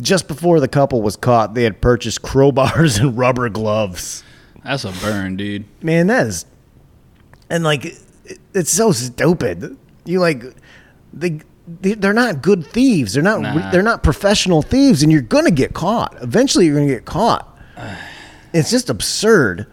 [0.01, 4.25] Just before the couple was caught, they had purchased crowbars and rubber gloves.
[4.61, 5.63] That's a burn, dude.
[5.81, 6.45] Man, that is
[7.49, 9.77] and like it- it's so stupid.
[10.05, 10.43] You like
[11.13, 11.39] they
[11.81, 13.13] they- they're not good thieves.
[13.13, 13.71] They're not Nah.
[13.71, 16.15] they're not professional thieves, and you're gonna get caught.
[16.21, 17.57] Eventually, you're gonna get caught.
[18.53, 19.67] It's just absurd.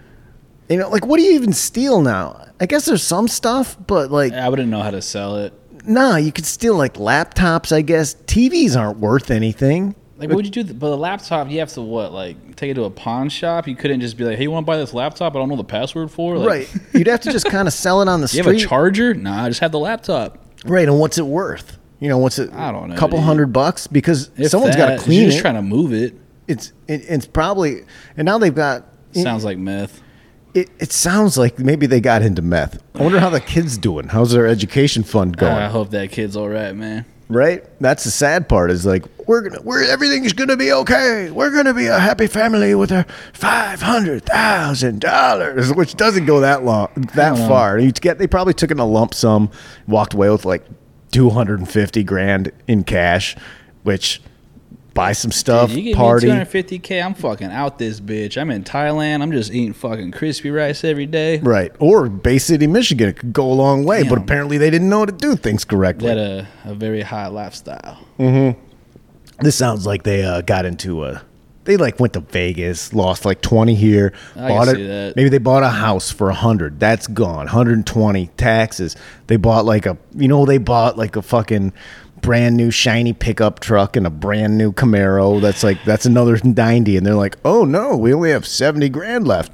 [0.68, 2.46] You know, like what do you even steal now?
[2.60, 5.52] I guess there's some stuff, but like I wouldn't know how to sell it.
[5.86, 7.72] nah, you could steal like laptops.
[7.72, 9.94] I guess TVs aren't worth anything.
[10.22, 10.62] Like, what would you do?
[10.64, 12.12] th- But a laptop, you have to what?
[12.12, 13.66] Like, take it to a pawn shop.
[13.68, 15.34] You couldn't just be like, "Hey, you want to buy this laptop?
[15.36, 16.76] I don't know the password for." Like, right?
[16.94, 18.44] You'd have to just kind of sell it on the street.
[18.46, 19.14] You have a charger?
[19.14, 20.38] Nah, I just have the laptop.
[20.64, 20.86] right?
[20.88, 21.78] And what's it worth?
[22.00, 22.52] You know, what's it?
[22.52, 23.26] I don't know, A couple dude.
[23.26, 25.40] hundred bucks because If someone's got to clean You're it.
[25.40, 26.14] trying to move it.
[26.48, 27.82] it's it, it's probably
[28.16, 30.00] and now they've got Sounds like meth.
[30.54, 34.08] it, it sounds like maybe they got into meth i wonder how the kids doing
[34.08, 37.04] how's their education fund going I hope that kid's all right, man.
[37.28, 41.50] right that's the sad part is like we're gonna we're everything's gonna be okay we're
[41.50, 46.64] gonna be a happy family with our five hundred thousand dollars which doesn't go that
[46.64, 49.50] long that far you get they probably took in a lump sum
[49.86, 50.64] walked away with like
[51.12, 53.36] 250 grand in cash
[53.82, 54.20] which
[54.94, 58.40] buy some stuff You give party me 250k, I'm fucking out this bitch.
[58.40, 59.22] I'm in Thailand.
[59.22, 61.38] I'm just eating fucking crispy rice every day.
[61.38, 61.72] Right.
[61.78, 63.08] Or Bay City, Michigan.
[63.08, 65.64] It could go a long way, but apparently they didn't know how to do things
[65.64, 66.08] correctly.
[66.08, 68.06] That a, a very high lifestyle.
[68.18, 68.60] Mm-hmm.
[69.42, 71.22] This sounds like they uh, got into a.
[71.64, 74.78] They like went to Vegas, lost like twenty here, I bought can it.
[74.78, 75.16] see that.
[75.16, 76.80] Maybe they bought a house for a hundred.
[76.80, 77.46] That's gone.
[77.46, 78.96] Hundred and twenty taxes.
[79.28, 79.96] They bought like a.
[80.14, 81.72] You know, they bought like a fucking
[82.20, 85.40] brand new shiny pickup truck and a brand new Camaro.
[85.40, 89.28] That's like that's another ninety, and they're like, oh no, we only have seventy grand
[89.28, 89.52] left.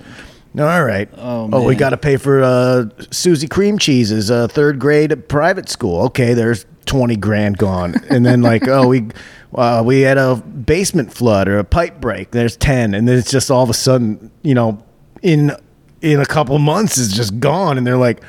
[0.58, 1.10] All right.
[1.16, 1.76] Oh, we man.
[1.76, 6.04] got to pay for uh, Susie Cream Cheese's uh, third grade private school.
[6.06, 9.08] Okay, there's twenty grand gone, and then like, oh, we
[9.54, 12.30] uh, we had a basement flood or a pipe break.
[12.32, 14.82] There's ten, and then it's just all of a sudden, you know,
[15.22, 15.52] in
[16.00, 18.22] in a couple months, is just gone, and they're like,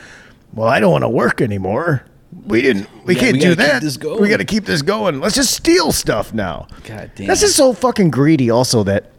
[0.53, 2.05] well, I don't want to work anymore.
[2.45, 2.87] We didn't.
[3.05, 3.83] We Yeah, can't we do that.
[4.19, 5.19] We got to keep this going.
[5.19, 6.67] Let's just steal stuff now.
[6.85, 7.27] God damn.
[7.27, 8.49] That's just so fucking greedy.
[8.49, 9.11] Also, that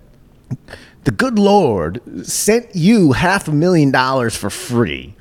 [1.04, 5.14] the good Lord sent you half a million dollars for free.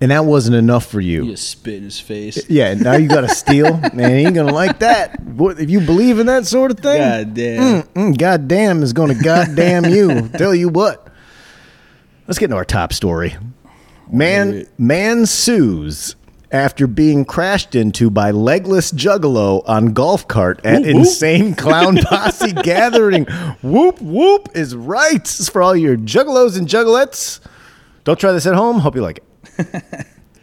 [0.00, 1.30] And that wasn't enough for You you.
[1.32, 2.48] just spit in his face.
[2.50, 3.76] Yeah, now you got to steal.
[3.94, 5.18] Man, he ain't gonna like that.
[5.38, 7.82] If you believe in that sort of thing, God damn.
[7.82, 10.28] Mm, goddamn is going to goddamn you.
[10.30, 11.08] Tell you what.
[12.26, 13.36] Let's get into our top story.
[14.10, 16.14] Man, man sues
[16.52, 20.96] after being crashed into by legless juggalo on golf cart at Whoop, whoop.
[20.96, 23.24] insane clown posse gathering.
[23.62, 25.26] Whoop whoop is right.
[25.26, 27.40] For all your juggalos and juggalettes.
[28.04, 28.78] Don't try this at home.
[28.78, 29.24] Hope you like it.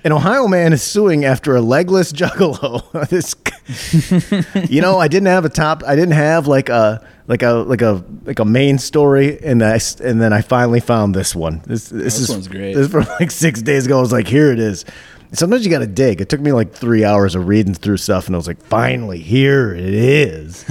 [0.06, 2.84] An Ohio man is suing after a legless juggalo.
[3.10, 3.36] this,
[4.70, 5.82] you know, I didn't have a top.
[5.88, 9.80] I didn't have like a like a like a like a main story, and I
[10.04, 11.62] and then I finally found this one.
[11.66, 12.74] This this, this is one's great.
[12.74, 13.98] This is from like six days ago.
[13.98, 14.84] I was like, here it is.
[15.32, 16.22] Sometimes you got to dig.
[16.22, 19.20] It took me like three hours of reading through stuff, and I was like, finally,
[19.20, 20.66] here it is.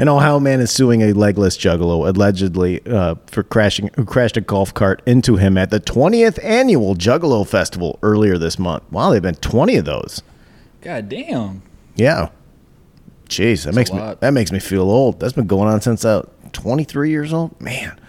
[0.00, 4.40] An Ohio man is suing a legless juggalo allegedly uh, for crashing who crashed a
[4.40, 8.82] golf cart into him at the 20th annual Juggalo Festival earlier this month.
[8.90, 10.22] Wow, they've been 20 of those.
[10.80, 11.60] God damn.
[11.96, 12.30] Yeah.
[13.28, 15.20] Jeez, that makes me that makes me feel old.
[15.20, 17.60] That's been going on since I was 23 years old.
[17.60, 18.00] Man.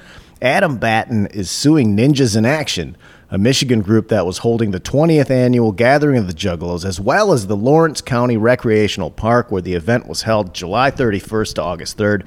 [0.42, 2.96] Adam Batten is suing Ninjas in Action,
[3.32, 7.32] a Michigan group that was holding the 20th annual gathering of the Juggalos, as well
[7.32, 11.98] as the Lawrence County Recreational Park, where the event was held July 31st to August
[11.98, 12.26] 3rd.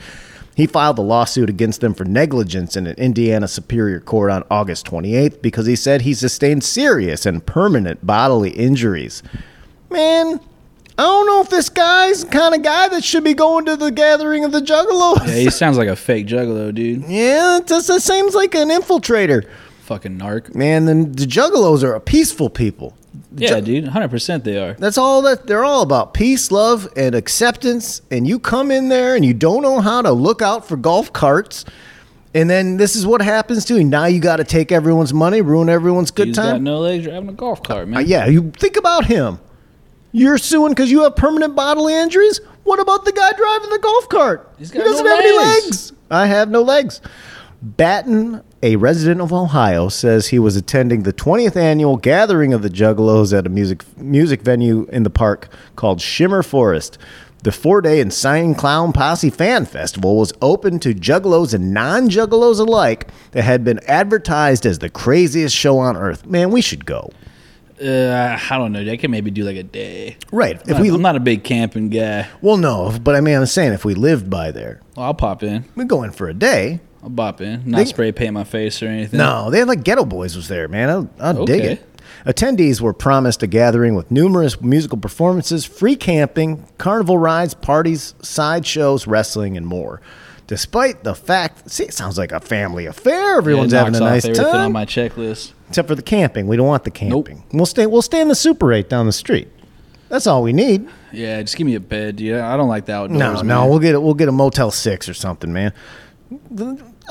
[0.56, 4.86] He filed a lawsuit against them for negligence in an Indiana Superior Court on August
[4.86, 9.22] 28th because he said he sustained serious and permanent bodily injuries.
[9.90, 10.40] Man,
[10.96, 13.76] I don't know if this guy's the kind of guy that should be going to
[13.76, 15.26] the gathering of the Juggalos.
[15.26, 17.04] Yeah, he sounds like a fake juggalo, dude.
[17.08, 19.46] Yeah, it just it seems like an infiltrator.
[19.84, 20.54] Fucking narc.
[20.54, 22.96] Man, then the Juggalos are a peaceful people.
[23.36, 23.84] Yeah, dude.
[23.84, 24.72] 100% they are.
[24.74, 28.00] That's all that they're all about peace, love, and acceptance.
[28.10, 31.12] And you come in there and you don't know how to look out for golf
[31.12, 31.66] carts.
[32.32, 33.84] And then this is what happens to you.
[33.84, 36.64] Now you got to take everyone's money, ruin everyone's good Dude's got time.
[36.64, 37.98] no legs You're having a golf cart, man.
[37.98, 39.38] Uh, yeah, you think about him.
[40.12, 42.40] You're suing because you have permanent bodily injuries.
[42.62, 44.50] What about the guy driving the golf cart?
[44.56, 45.64] He's he got doesn't no have any legs.
[45.66, 45.92] legs.
[46.10, 47.02] I have no legs.
[47.62, 52.70] Batten, a resident of Ohio, says he was attending the 20th annual gathering of the
[52.70, 56.96] Juggalos at a music music venue in the park called Shimmer Forest.
[57.42, 63.42] The four-day Insane Clown Posse Fan Festival was open to juggalos and non-juggalos alike that
[63.42, 66.24] had been advertised as the craziest show on earth.
[66.24, 67.10] Man, we should go.
[67.82, 68.80] Uh, I don't know.
[68.80, 70.16] I can maybe do like a day.
[70.30, 70.56] Right.
[70.56, 72.28] I'm If not, we I'm not a big camping guy.
[72.40, 75.42] Well, no, but I mean, I'm saying if we lived by there, Well, I'll pop
[75.42, 75.64] in.
[75.74, 76.80] we go in for a day.
[77.02, 77.62] I'll bop in.
[77.66, 79.18] Not They- spray paint my face or anything.
[79.18, 80.88] No, they had like Geto Boys was there, man.
[80.88, 81.72] I'll, I'll dig Okay.
[81.72, 81.90] it.
[82.26, 89.06] Attendees were promised a gathering with numerous musical performances, free camping, carnival rides, parties, sideshows,
[89.06, 90.00] wrestling, and more.
[90.46, 93.32] Despite the fact, see, it sounds like a family affair.
[93.32, 95.52] Yeah, Everyone's having a nice everything time, on my checklist.
[95.68, 96.46] except for the camping.
[96.46, 97.36] We don't want the camping.
[97.38, 97.44] Nope.
[97.52, 97.86] We'll stay.
[97.86, 99.48] We'll stay in the Super Eight down the street.
[100.10, 100.86] That's all we need.
[101.12, 103.18] Yeah, just give me a bed, Yeah, I don't like the outdoors.
[103.18, 103.46] No, man.
[103.46, 104.02] no, we'll get it.
[104.02, 105.72] We'll get a Motel Six or something, man.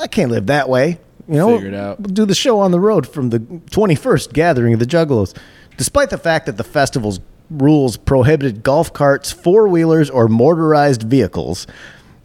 [0.00, 1.00] I can't live that way.
[1.28, 2.00] You know, Figure it out.
[2.00, 5.36] We'll do the show on the road from the 21st gathering of the Juggalos.
[5.76, 7.20] Despite the fact that the festival's
[7.50, 11.66] rules prohibited golf carts, four wheelers, or motorized vehicles,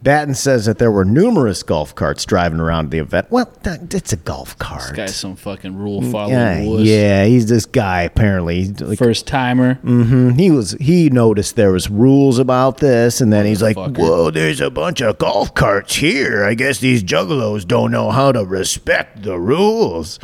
[0.02, 3.30] Batten says that there were numerous golf carts driving around the event.
[3.30, 4.88] Well, that, it's a golf cart.
[4.88, 6.80] This guy's some fucking rule following yeah, wuss.
[6.82, 8.68] yeah, he's this guy apparently.
[8.68, 9.74] Like, First timer.
[9.76, 10.30] Mm-hmm.
[10.30, 14.60] He was he noticed there was rules about this, and then he's like, "Whoa, there's
[14.62, 16.44] a bunch of golf carts here.
[16.44, 20.18] I guess these juggalos don't know how to respect the rules."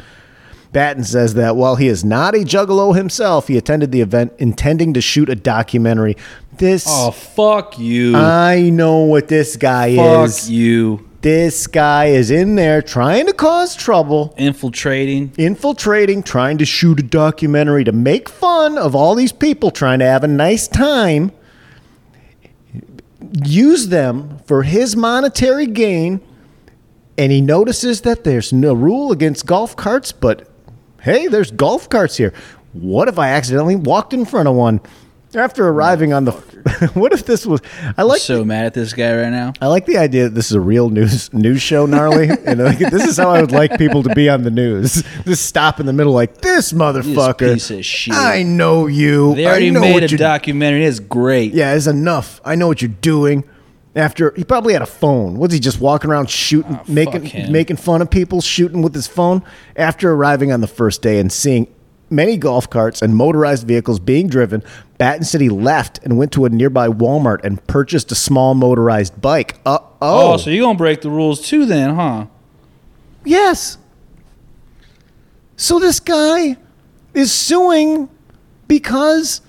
[0.76, 4.92] Batten says that while he is not a juggalo himself, he attended the event intending
[4.92, 6.18] to shoot a documentary.
[6.58, 8.14] This Oh fuck you.
[8.14, 10.40] I know what this guy fuck is.
[10.40, 11.08] Fuck you.
[11.22, 15.32] This guy is in there trying to cause trouble Infiltrating.
[15.38, 20.04] infiltrating, trying to shoot a documentary to make fun of all these people trying to
[20.04, 21.32] have a nice time,
[23.46, 26.20] use them for his monetary gain,
[27.16, 30.52] and he notices that there's no rule against golf carts, but
[31.06, 32.34] hey, there's golf carts here.
[32.72, 34.80] What if I accidentally walked in front of one
[35.34, 36.32] after arriving on the?
[36.94, 37.60] what if this was?
[37.96, 39.52] I like so mad at this guy right now.
[39.62, 42.78] I like the idea that this is a real news news show, gnarly, and like,
[42.78, 45.04] this is how I would like people to be on the news.
[45.24, 47.54] Just stop in the middle, like this motherfucker.
[47.54, 48.12] piece of shit.
[48.12, 49.36] I know you.
[49.36, 50.84] They already made a documentary.
[50.84, 51.54] It's great.
[51.54, 52.40] Yeah, it's enough.
[52.44, 53.44] I know what you're doing.
[53.96, 55.38] After he probably had a phone.
[55.38, 59.06] Was he just walking around shooting, fuck making making fun of people, shooting with his
[59.06, 59.42] phone?
[59.74, 61.66] After arriving on the first day and seeing
[62.10, 64.62] many golf carts and motorized vehicles being driven,
[64.98, 69.20] Batten said he left and went to a nearby Walmart and purchased a small motorized
[69.20, 69.58] bike.
[69.64, 72.26] Uh Oh, oh, so you're gonna break the rules too, then, huh?
[73.24, 73.78] Yes.
[75.56, 76.58] So this guy
[77.14, 78.10] is suing
[78.68, 79.40] because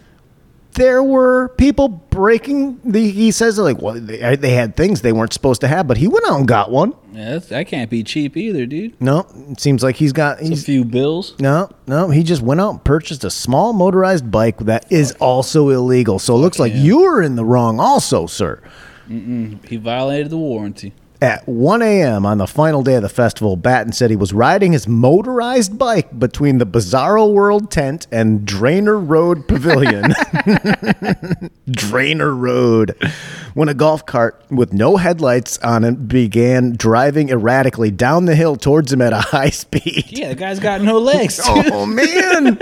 [0.77, 3.11] there were people breaking the.
[3.11, 6.07] He says like, well, they, they had things they weren't supposed to have, but he
[6.07, 6.93] went out and got one.
[7.11, 8.99] Yeah, that's, that can't be cheap either, dude.
[9.01, 10.39] No, it seems like he's got.
[10.39, 11.35] A He's, few bills.
[11.39, 15.69] no, no, he just went out and purchased a small motorized bike that is also
[15.69, 16.19] illegal.
[16.19, 16.79] So it looks like yeah.
[16.79, 18.61] you were in the wrong, also, sir.
[19.07, 20.93] He violated the warranty.
[21.19, 22.27] At 1 a.m.
[22.27, 26.19] on the final day of the festival, Batten said he was riding his motorized bike
[26.19, 30.13] between the Bizarro World tent and Drainer Road Pavilion.
[31.71, 32.95] Drainer Road.
[33.55, 38.55] When a golf cart with no headlights on it began driving erratically down the hill
[38.55, 40.05] towards him at a high speed.
[40.09, 41.39] Yeah, the guy's got no legs.
[41.49, 42.59] Oh, man.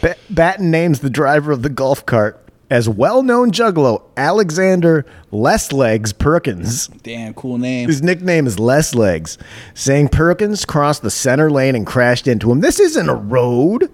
[0.30, 6.12] Batten names the driver of the golf cart as well known juggalo Alexander Less Legs
[6.12, 6.86] Perkins.
[7.02, 7.88] Damn, cool name.
[7.88, 9.36] His nickname is Less Legs,
[9.74, 12.60] saying Perkins crossed the center lane and crashed into him.
[12.60, 13.90] This isn't a road.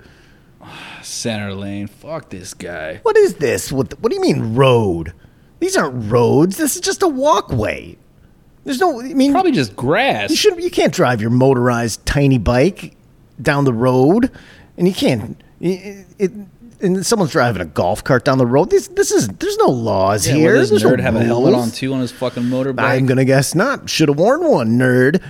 [1.02, 1.86] Center lane.
[1.86, 3.00] Fuck this guy.
[3.02, 3.72] What is this?
[3.72, 5.12] What, what do you mean road?
[5.60, 6.56] These aren't roads.
[6.56, 7.96] This is just a walkway.
[8.64, 9.00] There's no.
[9.00, 10.28] I mean, Probably just grass.
[10.28, 10.62] you should.
[10.62, 12.96] You can't drive your motorized tiny bike
[13.40, 14.30] down the road,
[14.76, 15.40] and you can't.
[15.60, 16.32] It, it,
[16.80, 18.70] and someone's driving a golf cart down the road.
[18.70, 19.28] This this is.
[19.28, 20.54] There's no laws yeah, here.
[20.54, 22.80] Does There's no nerd have a helmet on too on his fucking motorbike?
[22.80, 23.88] I'm gonna guess not.
[23.88, 25.22] Should have worn one, nerd.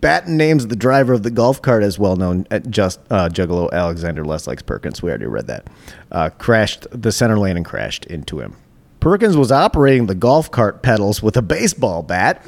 [0.00, 3.72] Batten names the driver of the golf cart as well known at just uh, Juggalo
[3.72, 5.02] Alexander Leslegs Perkins.
[5.02, 5.68] We already read that.
[6.12, 8.56] Uh, crashed the center lane and crashed into him.
[9.00, 12.42] Perkins was operating the golf cart pedals with a baseball bat.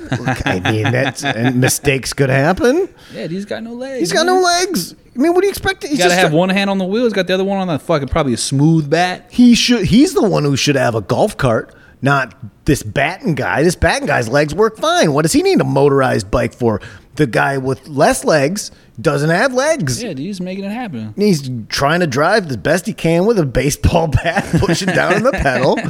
[0.44, 2.88] I mean, that's and mistakes could happen.
[3.14, 4.00] yeah, he's got no legs.
[4.00, 4.94] He's got no legs.
[5.14, 5.82] I mean, what do you expect?
[5.82, 7.04] He's He's got to have a- one hand on the wheel.
[7.04, 9.26] He's got the other one on the fucking probably a smooth bat.
[9.30, 9.84] He should.
[9.86, 12.34] He's the one who should have a golf cart, not
[12.64, 13.62] this Batten guy.
[13.62, 15.12] This Batten guy's legs work fine.
[15.12, 16.80] What does he need a motorized bike for?
[17.16, 18.70] The guy with less legs
[19.00, 20.02] doesn't have legs.
[20.02, 21.14] Yeah, dude, he's making it happen.
[21.16, 25.22] He's trying to drive the best he can with a baseball bat, pushing down on
[25.22, 25.78] the pedal.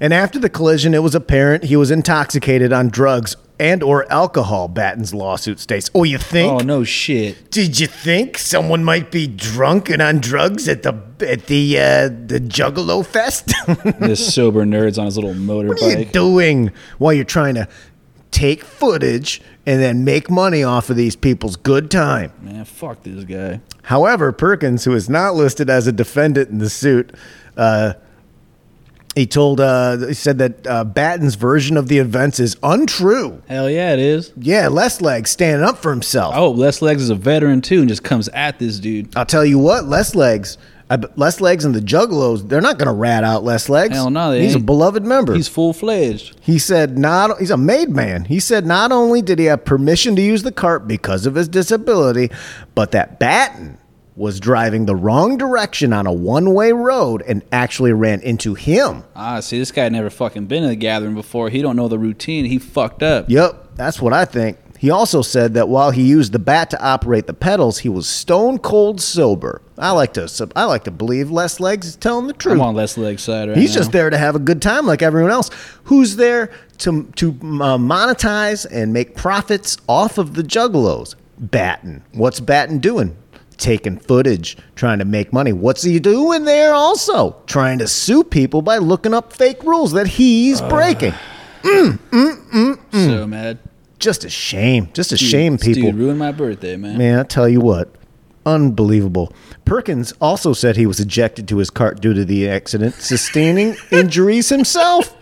[0.00, 4.68] And after the collision, it was apparent he was intoxicated on drugs and or alcohol.
[4.68, 5.90] Batten's lawsuit states.
[5.94, 6.52] Oh, you think?
[6.52, 7.50] Oh no shit.
[7.50, 12.08] Did you think someone might be drunk and on drugs at the at the uh,
[12.08, 13.52] the Juggalo Fest?
[14.00, 15.68] This sober nerd's on his little motorbike.
[15.68, 16.12] what are you motorbike.
[16.12, 17.68] doing while you're trying to
[18.30, 22.32] take footage and then make money off of these people's good time?
[22.40, 23.60] Man, fuck this guy.
[23.82, 27.12] However, Perkins, who is not listed as a defendant in the suit,
[27.56, 27.94] uh,
[29.18, 33.42] he told uh, he said that uh, Batten's version of the events is untrue.
[33.48, 34.32] Hell yeah, it is.
[34.36, 36.34] Yeah, Les Legs standing up for himself.
[36.36, 39.16] Oh, Les Legs is a veteran too and just comes at this dude.
[39.16, 40.58] I'll tell you what, Les Legs,
[40.90, 43.94] I, Les Legs and the Juggalos, they're not going to rat out Les Legs.
[43.94, 45.34] Hell no, they He's a beloved member.
[45.34, 46.36] He's full fledged.
[46.40, 47.38] he said not.
[47.38, 48.24] He's a made man.
[48.24, 51.48] He said not only did he have permission to use the cart because of his
[51.48, 52.30] disability,
[52.74, 53.77] but that Batten
[54.18, 59.04] was driving the wrong direction on a one-way road and actually ran into him.
[59.14, 61.50] Ah, see, this guy never fucking been in the gathering before.
[61.50, 62.44] He don't know the routine.
[62.44, 63.26] He fucked up.
[63.30, 64.58] Yep, that's what I think.
[64.78, 68.08] He also said that while he used the bat to operate the pedals, he was
[68.08, 69.60] stone cold sober.
[69.76, 72.54] I like to I like to believe Les Legs is telling the truth.
[72.54, 73.80] I'm on Les Legs side right He's now.
[73.80, 75.50] just there to have a good time like everyone else.
[75.84, 81.16] Who's there to to uh, monetize and make profits off of the juggalos?
[81.38, 82.02] Batten.
[82.12, 83.16] What's Batten doing?
[83.58, 85.52] Taking footage, trying to make money.
[85.52, 87.36] What's he doing there also?
[87.46, 91.12] Trying to sue people by looking up fake rules that he's breaking.
[91.62, 93.58] Mm, mm, mm, so mad.
[93.98, 94.88] Just a shame.
[94.94, 95.90] Just a Dude, shame, people.
[95.90, 96.98] Dude ruined my birthday, man.
[96.98, 97.92] Man, I tell you what,
[98.46, 99.32] unbelievable.
[99.64, 104.48] Perkins also said he was ejected to his cart due to the accident, sustaining injuries
[104.48, 105.14] himself.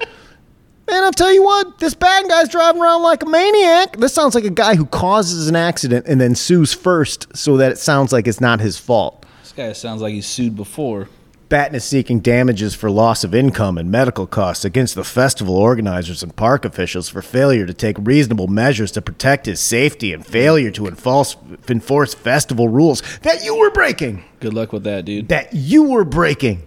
[0.89, 3.97] Man, I'll tell you what, this bad guy's driving around like a maniac.
[3.97, 7.73] This sounds like a guy who causes an accident and then sues first so that
[7.73, 9.27] it sounds like it's not his fault.
[9.43, 11.09] This guy sounds like he's sued before.
[11.49, 16.23] Batten is seeking damages for loss of income and medical costs against the festival organizers
[16.23, 20.73] and park officials for failure to take reasonable measures to protect his safety and failure
[20.73, 21.37] to enforce,
[21.69, 24.25] enforce festival rules that you were breaking.
[24.41, 25.29] Good luck with that, dude.
[25.29, 26.63] That you were breaking.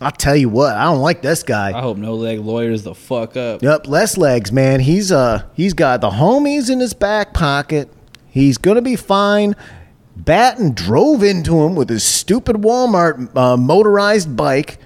[0.00, 1.76] I'll tell you what, I don't like this guy.
[1.76, 3.62] I hope no leg lawyers the fuck up.
[3.62, 4.80] Yep, less legs, man.
[4.80, 7.92] He's uh he's got the homies in his back pocket.
[8.28, 9.56] He's gonna be fine.
[10.16, 14.78] Batten drove into him with his stupid Walmart uh, motorized bike.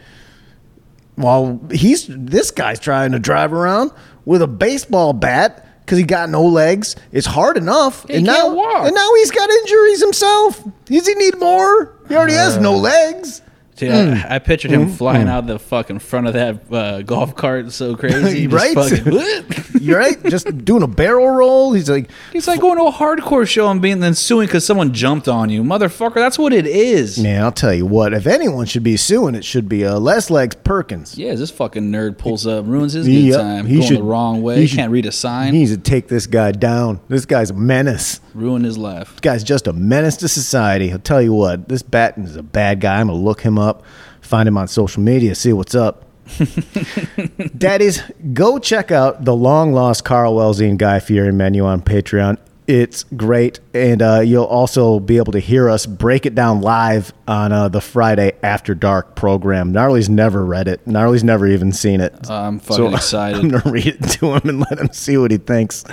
[1.17, 3.91] While he's this guy's trying to drive around
[4.25, 6.97] with a baseball bat because he got no legs.
[7.13, 8.87] It's hard enough, He and now walk.
[8.87, 10.63] and now he's got injuries himself.
[10.87, 11.99] Does he need more?
[12.09, 13.43] He already has no legs.
[13.77, 17.73] Dude, I, I pictured him flying out the fucking front of that uh, golf cart
[17.73, 18.47] so crazy.
[18.47, 18.77] Right?
[19.81, 20.23] You're right.
[20.27, 21.73] Just doing a barrel roll.
[21.73, 24.93] He's like, He's like going to a hardcore show and being then suing because someone
[24.93, 26.15] jumped on you, motherfucker.
[26.17, 27.17] That's what it is.
[27.19, 28.13] Yeah, man, I'll tell you what.
[28.13, 31.17] If anyone should be suing, it should be uh, Les Legs Perkins.
[31.17, 34.43] Yeah, this fucking nerd pulls up, ruins his good time, he going should- the wrong
[34.43, 37.01] way, he should- can't read a sign, He needs to take this guy down.
[37.09, 38.21] This guy's a menace.
[38.35, 39.11] Ruin his life.
[39.13, 40.93] This guy's just a menace to society.
[40.93, 41.69] I'll tell you what.
[41.69, 43.01] This Batten is a bad guy.
[43.01, 43.83] I'm gonna look him up,
[44.21, 46.07] find him on social media, see what's up.
[47.59, 48.03] Daddies,
[48.33, 52.39] go check out the long lost Carl Welzy and Guy Fieri menu on Patreon.
[52.69, 57.13] It's great, and uh, you'll also be able to hear us break it down live
[57.27, 59.73] on uh, the Friday After Dark program.
[59.73, 60.87] Gnarly's never read it.
[60.87, 62.31] Gnarly's never even seen it.
[62.31, 63.41] I'm fucking excited.
[63.41, 65.85] I'm gonna read it to him and let him see what he thinks.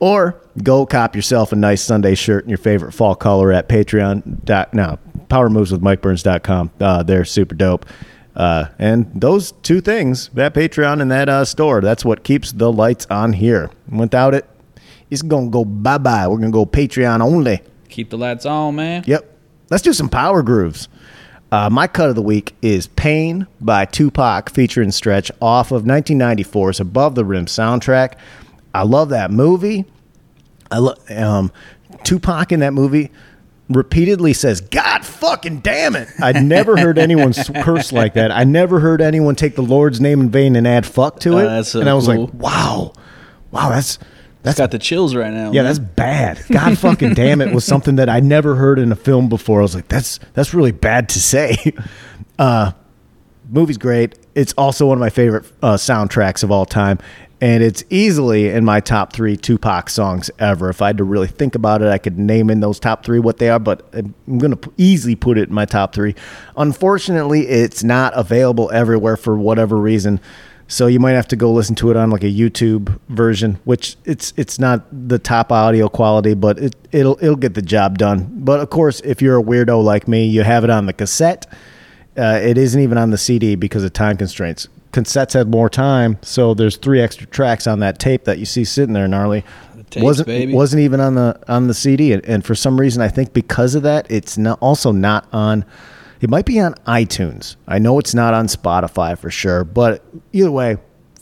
[0.00, 4.44] Or go cop yourself a nice Sunday shirt in your favorite fall color at Patreon.
[4.44, 6.70] Dot, no, PowerMovesWithMikeBurns.com.
[6.80, 7.86] Uh, they're super dope.
[8.36, 12.72] Uh, and those two things, that Patreon and that uh, store, that's what keeps the
[12.72, 13.70] lights on here.
[13.90, 14.48] Without it,
[15.10, 16.28] it's gonna go bye bye.
[16.28, 17.60] We're gonna go Patreon only.
[17.88, 19.02] Keep the lights on, man.
[19.06, 19.34] Yep.
[19.70, 20.88] Let's do some power grooves.
[21.50, 26.78] Uh, my cut of the week is Pain by Tupac featuring Stretch off of 1994's
[26.78, 28.14] Above the Rim soundtrack.
[28.74, 29.84] I love that movie.
[30.70, 31.52] I love um,
[32.04, 33.10] Tupac in that movie
[33.70, 36.08] repeatedly says, God fucking damn it.
[36.22, 38.30] I'd never heard anyone curse like that.
[38.32, 41.38] I never heard anyone take the Lord's name in vain and add fuck to Uh,
[41.40, 41.44] it.
[41.44, 42.26] that's so and I was cool.
[42.26, 42.92] like, wow.
[43.50, 43.98] Wow, that's
[44.42, 45.52] that's Got the chills right now.
[45.52, 45.64] yeah, man.
[45.64, 46.40] that's bad.
[46.50, 49.58] God fucking damn it was something that I never heard in a film before.
[49.58, 51.56] I was like, that's that's really bad to say.
[52.38, 52.70] Uh,
[53.50, 54.16] movie's great.
[54.36, 57.00] It's also one of my favorite uh, soundtracks of all time,
[57.40, 60.70] and it's easily in my top three Tupac songs ever.
[60.70, 63.20] If I had to really think about it, I could name in those top three
[63.20, 66.14] what they are, but I'm gonna easily put it in my top three.
[66.56, 70.20] Unfortunately, it's not available everywhere for whatever reason.
[70.70, 73.96] So you might have to go listen to it on like a YouTube version, which
[74.04, 78.28] it's it's not the top audio quality, but it it'll it'll get the job done.
[78.30, 81.46] But of course, if you're a weirdo like me, you have it on the cassette.
[82.18, 84.68] Uh, it isn't even on the CD because of time constraints.
[84.92, 88.64] Cassettes had more time, so there's three extra tracks on that tape that you see
[88.64, 89.44] sitting there gnarly.
[89.90, 90.54] tapes, wasn't baby.
[90.54, 93.74] wasn't even on the on the CD, and, and for some reason, I think because
[93.74, 95.64] of that, it's not also not on.
[96.20, 97.56] It might be on iTunes.
[97.68, 100.78] I know it's not on Spotify for sure, but either way,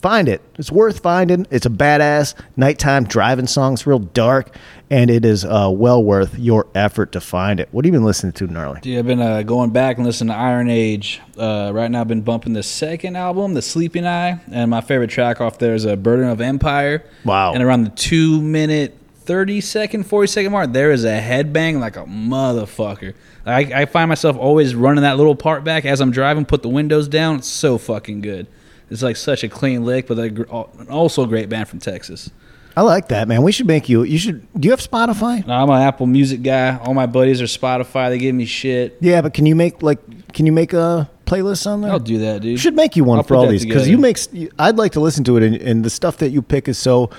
[0.07, 0.39] find it.
[0.57, 1.45] It's worth finding.
[1.51, 3.73] It's a badass nighttime driving song.
[3.73, 4.55] It's real dark,
[4.89, 7.67] and it is uh, well worth your effort to find it.
[7.73, 8.79] What have you been listening to, gnarly?
[8.79, 11.19] Dude, I've been uh, going back and listening to Iron Age.
[11.37, 15.09] Uh, right now, I've been bumping the second album, The Sleeping Eye, and my favorite
[15.09, 17.03] track off there is a Burden of Empire.
[17.25, 17.51] Wow.
[17.51, 21.97] And around the two minute, thirty second, forty second mark, there is a headbang like
[21.97, 23.13] a motherfucker.
[23.45, 26.45] I, I find myself always running that little part back as I'm driving.
[26.45, 27.39] Put the windows down.
[27.39, 28.47] It's so fucking good.
[28.89, 30.45] It's like such a clean lick, but a,
[30.89, 32.29] also a great band from Texas.
[32.77, 33.41] I like that, man.
[33.41, 34.03] We should make you.
[34.03, 34.47] You should.
[34.53, 35.45] Do you have Spotify?
[35.47, 36.77] Now, I'm an Apple Music guy.
[36.77, 38.09] All my buddies are Spotify.
[38.09, 38.97] They give me shit.
[39.01, 39.99] Yeah, but can you make like?
[40.31, 41.91] Can you make a playlist on there?
[41.91, 42.59] I'll do that, dude.
[42.59, 44.19] Should make you one I'll for all these because you make.
[44.59, 47.09] I'd like to listen to it, and, and the stuff that you pick is so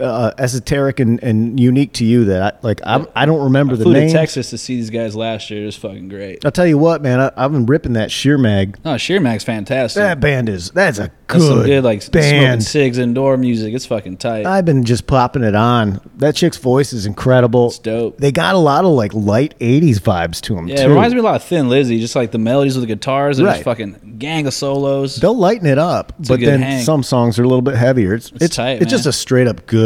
[0.00, 2.80] uh, esoteric and, and unique to you that I like.
[2.84, 4.12] I, I don't remember I the flew names.
[4.12, 5.62] to Texas to see these guys last year.
[5.62, 6.44] It was fucking great.
[6.44, 7.20] I'll tell you what, man.
[7.20, 8.78] I, I've been ripping that Sheer Mag.
[8.84, 10.00] No, Sheer Mag's fantastic.
[10.00, 12.64] That band is that's a That's some good, good like smoking band.
[12.64, 13.74] cigs indoor music.
[13.74, 14.46] It's fucking tight.
[14.46, 16.00] I've been just popping it on.
[16.16, 17.68] That chick's voice is incredible.
[17.68, 18.18] It's dope.
[18.18, 20.68] They got a lot of like light '80s vibes to them.
[20.68, 20.82] yeah, too.
[20.82, 22.00] it reminds me a lot of Thin Lizzy.
[22.00, 23.54] Just like the melodies with the guitars and Right.
[23.54, 25.16] just fucking gang of solos.
[25.16, 26.82] They'll lighten it up, a but good then hang.
[26.84, 28.14] some songs are a little bit heavier.
[28.14, 29.85] It's it's It's tight, it's just a straight up good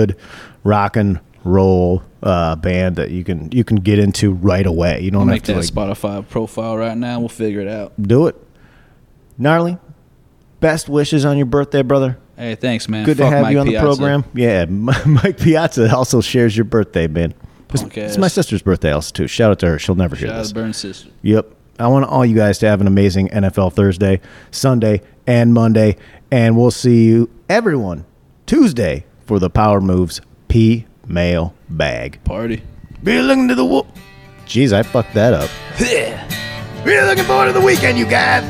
[0.65, 5.01] rock and roll uh, band that you can you can get into right away.
[5.01, 7.21] You don't I'll have make to that like Spotify profile right now.
[7.21, 7.93] We'll figure it out.
[8.01, 8.37] do it.
[9.39, 9.79] Gnarly,
[10.61, 12.19] best wishes on your birthday, brother.
[12.37, 13.05] Hey, thanks, man.
[13.05, 14.25] Good to have Mike you on the program.
[14.35, 17.35] Yeah, Mike Piazza also shares your birthday, man.
[17.73, 19.27] It's, it's my sister's birthday also too.
[19.29, 19.79] Shout out to her.
[19.79, 20.49] She'll never hear Shout out this.
[20.49, 21.11] to Burn Sister.
[21.23, 21.55] Yep.
[21.79, 24.21] I want all you guys to have an amazing NFL Thursday,
[24.51, 25.97] Sunday, and Monday.
[26.31, 28.05] And we'll see you, everyone,
[28.47, 32.18] Tuesday for the Power Moves P Mail Bag.
[32.24, 32.64] Party.
[33.05, 33.87] Be looking to the whoop.
[34.45, 35.49] Jeez, I fucked that up.
[35.78, 36.26] Yeah,
[36.85, 38.43] be looking forward to the weekend, you guys.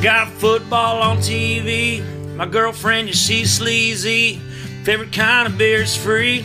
[0.00, 2.04] Got football on TV.
[2.36, 4.36] My girlfriend, yeah, she's sleazy.
[4.84, 6.44] Favorite kind of beer's free.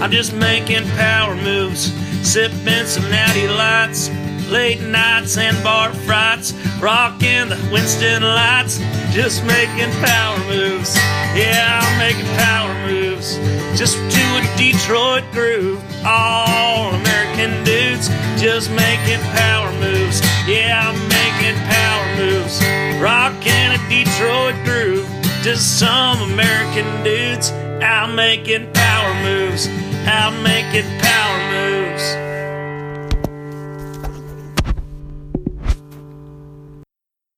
[0.00, 4.08] I'm just making power moves, sipping some natty lights.
[4.48, 8.78] Late nights and bar frights, rocking the Winston lights.
[9.10, 10.94] Just making power moves.
[11.34, 13.36] Yeah, I'm making power moves.
[13.78, 15.82] Just to a Detroit groove.
[16.04, 18.08] All American dudes,
[18.40, 20.20] just making power moves.
[20.46, 22.16] Yeah, I'm making power moves.
[22.16, 22.60] moves.
[23.02, 25.08] Rocking a Detroit groove.
[25.42, 27.50] Just some American dudes
[27.82, 29.68] out making power moves.
[30.06, 31.16] Out making power